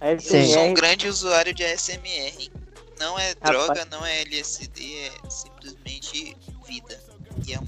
A 0.01 0.11
Eu 0.11 0.19
sou 0.19 0.63
um 0.63 0.73
grande 0.73 1.07
usuário 1.07 1.53
de 1.53 1.63
ASMR. 1.65 2.51
Não 2.99 3.17
é 3.17 3.29
Rapaz. 3.29 3.49
droga, 3.49 3.85
não 3.85 4.05
é 4.05 4.21
LSD, 4.21 5.07
é 5.07 5.29
simplesmente 5.29 6.35
vida. 6.67 6.99
E 7.47 7.53
é 7.53 7.59
um 7.59 7.67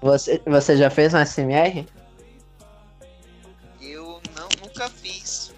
Você, 0.00 0.40
você 0.46 0.76
já 0.76 0.88
fez 0.90 1.12
um 1.14 1.18
ASMR? 1.18 1.86
Eu 3.80 4.20
não, 4.36 4.48
nunca 4.62 4.88
fiz. 4.88 5.52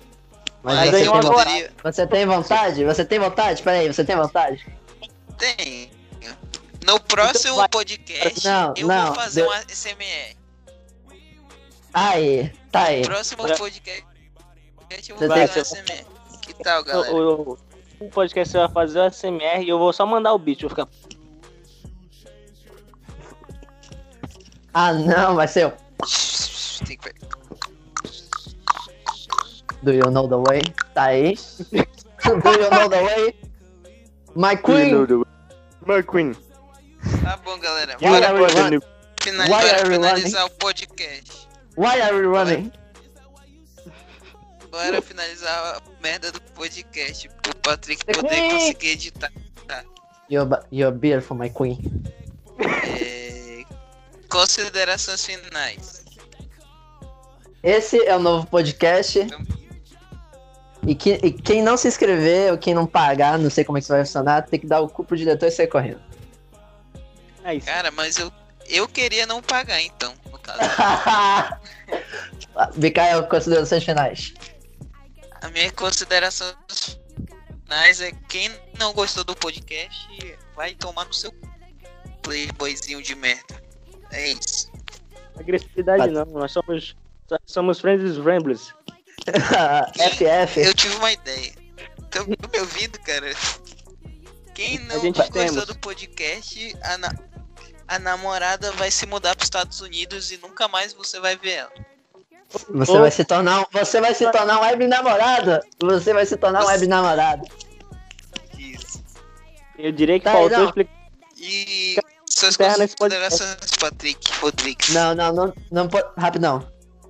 Mas 0.63 0.91
você 0.91 1.07
eu 1.07 1.13
uma 1.13 1.45
tem, 1.45 1.69
você 1.83 2.07
tem 2.07 2.27
vontade? 2.27 2.85
Você 2.85 3.05
tem 3.05 3.19
vontade? 3.19 3.63
Peraí, 3.63 3.87
você 3.87 4.05
tem 4.05 4.17
vontade? 4.17 4.67
Tem. 5.39 5.91
No 6.85 7.01
próximo 7.01 7.57
vai. 7.57 7.69
podcast, 7.69 8.47
Não, 8.47 8.75
eu 8.77 8.87
não, 8.87 9.07
vou 9.07 9.15
fazer 9.17 9.43
deu- 9.43 9.51
um 9.51 9.53
ASMR. 9.53 10.37
Aí, 11.93 12.53
tá 12.71 12.85
aí. 12.85 13.03
Próximo 13.03 13.43
Vai. 13.43 13.57
Podcast, 14.87 15.11
eu 15.11 15.17
vou 15.17 15.29
fazer 15.29 15.59
um 15.59 15.63
ASMR. 15.63 16.07
Que 16.43 16.55
tal, 16.55 16.85
galera? 16.85 17.13
o, 17.13 17.53
o, 17.53 17.59
o 18.01 18.09
podcast 18.11 18.53
você 18.53 18.59
vai 18.59 18.69
fazer 18.69 19.01
o 19.01 19.11
SMR 19.11 19.63
e 19.63 19.69
eu 19.69 19.79
vou 19.79 19.93
só 19.93 20.07
mandar 20.07 20.33
o 20.33 20.39
beat. 20.39 20.61
Vou 20.61 20.71
ficar. 20.71 20.89
Ah, 24.73 24.93
não, 24.93 25.35
vai 25.35 25.49
ser 25.49 25.67
o 25.67 25.73
Tem 26.87 26.99
que... 26.99 27.11
Do 29.83 29.93
You 29.93 30.11
Know 30.11 30.29
The 30.29 30.51
Way? 30.51 30.63
Tá 30.95 31.05
aí. 31.05 31.35
Do 31.73 32.51
You 32.51 32.71
Know 32.71 32.89
The 32.89 33.03
Way? 33.03 33.41
My 34.35 34.57
Queen! 34.57 35.25
My 35.87 36.03
Queen. 36.03 36.37
Tá 37.23 37.37
bom, 37.39 37.59
galera. 37.59 37.97
Why 38.01 38.09
Bora 38.09 38.27
are 38.27 38.41
we 38.41 38.47
running? 38.47 38.81
finalizar, 39.21 39.49
why 39.49 39.71
are 39.71 39.89
we 39.89 39.95
finalizar 39.95 40.45
o 40.47 40.51
podcast. 40.51 41.49
Why 41.77 42.01
are 42.01 42.15
we 42.15 42.27
running? 42.27 42.73
Bora 44.71 45.01
finalizar 45.03 45.77
a 45.77 45.83
merda 46.03 46.33
do 46.33 46.41
podcast. 46.41 47.29
Pro 47.43 47.55
Patrick 47.57 48.05
The 48.05 48.13
poder 48.13 48.29
Queen. 48.29 48.51
conseguir 48.51 48.89
editar. 48.91 49.33
Your, 50.31 50.47
ba- 50.47 50.65
your 50.73 50.93
beer 50.93 51.21
for 51.23 51.37
my 51.37 51.51
Queen. 51.51 51.79
É, 52.59 53.63
Considerações 54.29 55.25
finais. 55.25 56.05
Esse 57.63 58.05
é 58.05 58.17
o 58.17 58.21
novo 58.21 58.47
podcast. 58.47 59.27
E, 60.87 60.95
que- 60.95 61.19
e 61.23 61.33
quem 61.33 61.63
não 61.63 61.77
se 61.77 61.89
inscrever 61.89 62.53
ou 62.53 62.59
quem 62.59 62.75
não 62.75 62.87
pagar, 62.87 63.39
não 63.39 63.51
sei 63.51 63.65
como 63.65 63.79
é 63.79 63.81
que 63.81 63.85
isso 63.85 63.93
vai 63.93 64.05
funcionar, 64.05 64.43
tem 64.43 64.61
que 64.61 64.67
dar 64.67 64.81
o 64.81 64.89
cu 64.89 65.05
pro 65.05 65.17
diretor 65.17 65.47
e 65.47 65.51
sair 65.51 65.67
correndo. 65.67 66.01
É 67.45 67.55
isso. 67.55 67.67
Cara, 67.67 67.91
mas 67.91 68.17
eu, 68.19 68.31
eu 68.69 68.89
queria 68.89 69.27
não 69.27 69.43
pagar 69.43 69.81
então, 69.83 70.13
no 70.31 70.39
caso. 70.39 70.61
Considerações 73.29 73.85
finais. 73.85 74.33
A 75.43 75.49
minha 75.49 75.71
consideração 75.73 76.53
finais 77.65 78.01
é 78.01 78.13
quem 78.29 78.51
não 78.79 78.93
gostou 78.93 79.25
do 79.25 79.35
podcast 79.37 80.09
vai 80.55 80.75
tomar 80.75 81.05
no 81.05 81.13
seu 81.15 81.33
playboyzinho 82.23 83.03
de 83.03 83.15
merda. 83.15 83.63
É 84.13 84.29
isso. 84.33 84.71
Agressividade 85.39 86.11
não, 86.13 86.25
nós 86.27 86.53
somos, 86.53 86.97
somos 87.45 87.81
friends 87.81 88.17
ramblers. 88.17 88.73
FF. 90.15 90.61
Eu 90.65 90.75
tive 90.75 90.95
uma 90.97 91.13
ideia. 91.13 91.53
Estão 92.03 92.27
me 92.27 92.61
ouvindo, 92.61 92.99
cara? 93.01 93.33
Quem 94.55 94.79
não 94.79 95.01
gostou 95.13 95.31
temos. 95.31 95.67
do 95.67 95.79
podcast, 95.79 96.77
a, 96.83 96.97
na- 96.99 97.15
a 97.89 97.99
namorada 97.99 98.73
vai 98.73 98.91
se 98.91 99.05
mudar 99.05 99.35
para 99.37 99.43
os 99.43 99.47
Estados 99.47 99.81
Unidos 99.81 100.31
e 100.31 100.39
nunca 100.39 100.67
mais 100.69 100.95
você 100.95 101.21
vai 101.21 101.37
ver 101.37 101.51
ela. 101.51 101.73
Você 102.71 102.99
vai 102.99 103.11
se 103.11 103.25
tornar, 103.25 103.61
um- 103.61 103.67
você 103.73 104.01
vai 104.01 104.15
se 104.15 104.31
tornar 104.31 104.59
um 104.59 104.63
web 104.63 104.87
namorado. 104.87 105.61
Você 105.83 106.13
vai 106.15 106.25
se 106.27 106.37
tornar 106.37 106.65
um 106.65 106.67
web 106.67 106.87
namorado. 106.87 107.43
Isso. 108.59 109.03
Eu 109.79 109.93
diria 109.93 110.19
que 110.19 110.25
Tá, 110.25 110.33
faltou 110.33 110.59
não. 110.59 110.65
explicar. 110.67 110.93
E 111.39 111.97
suas 112.29 112.57
considerações, 112.57 113.57
Patrick 113.81 114.33
Rodrigues. 114.41 114.89
Não, 114.91 115.15
não, 115.15 115.33
não, 115.35 115.55
não 115.71 115.89
po- 115.89 116.05
rapidão. 116.17 116.67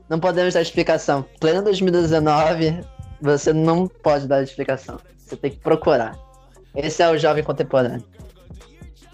Não 0.08 0.18
podemos 0.20 0.54
dar 0.54 0.62
explicação. 0.62 1.24
Pleno 1.40 1.62
2019, 1.62 2.80
você 3.20 3.52
não 3.52 3.86
pode 3.88 4.26
dar 4.26 4.42
explicação. 4.42 4.98
Você 5.18 5.36
tem 5.36 5.50
que 5.50 5.58
procurar. 5.58 6.16
Esse 6.74 7.02
é 7.02 7.08
o 7.10 7.18
jovem 7.18 7.42
contemporâneo. 7.44 8.04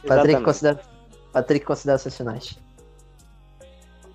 Patrick 0.07 0.43
considera, 0.43 0.81
Patrick 1.33 1.65
considera 1.65 1.97
seus 1.99 2.17
finais. 2.17 2.59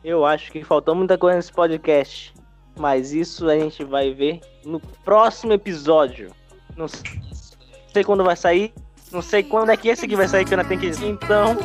Eu 0.04 0.26
acho 0.26 0.52
que 0.52 0.64
faltou 0.64 0.96
muita 0.96 1.18
coisa 1.18 1.38
nesse 1.38 1.52
podcast. 1.52 2.34
Mas 2.80 3.12
isso 3.12 3.50
a 3.50 3.58
gente 3.58 3.84
vai 3.84 4.14
ver 4.14 4.40
no 4.64 4.80
próximo 4.80 5.54
episódio. 5.54 6.32
Não 6.76 6.88
sei 6.88 8.04
quando 8.04 8.24
vai 8.24 8.36
sair. 8.36 8.74
Não 9.12 9.22
sei 9.22 9.42
quando 9.42 9.72
é 9.72 9.78
que 9.78 9.88
esse 9.88 10.06
aqui 10.06 10.16
vai 10.16 10.28
sair, 10.28 10.46
que 10.46 10.54
eu 10.54 10.58
ainda 10.60 10.68
tenho 10.68 10.82
que 10.82 10.90
dizer. 10.90 11.08
Então, 11.08 11.58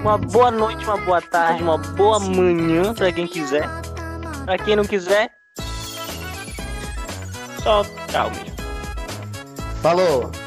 uma 0.00 0.18
boa 0.18 0.50
noite, 0.50 0.84
uma 0.84 0.98
boa 0.98 1.20
tarde, 1.20 1.62
uma 1.62 1.78
boa 1.78 2.20
manhã 2.20 2.94
pra 2.94 3.10
quem 3.10 3.26
quiser. 3.26 3.66
Pra 4.44 4.58
quem 4.58 4.76
não 4.76 4.84
quiser, 4.84 5.32
só 7.62 7.82
tchau. 8.10 8.30
Falou! 9.80 10.43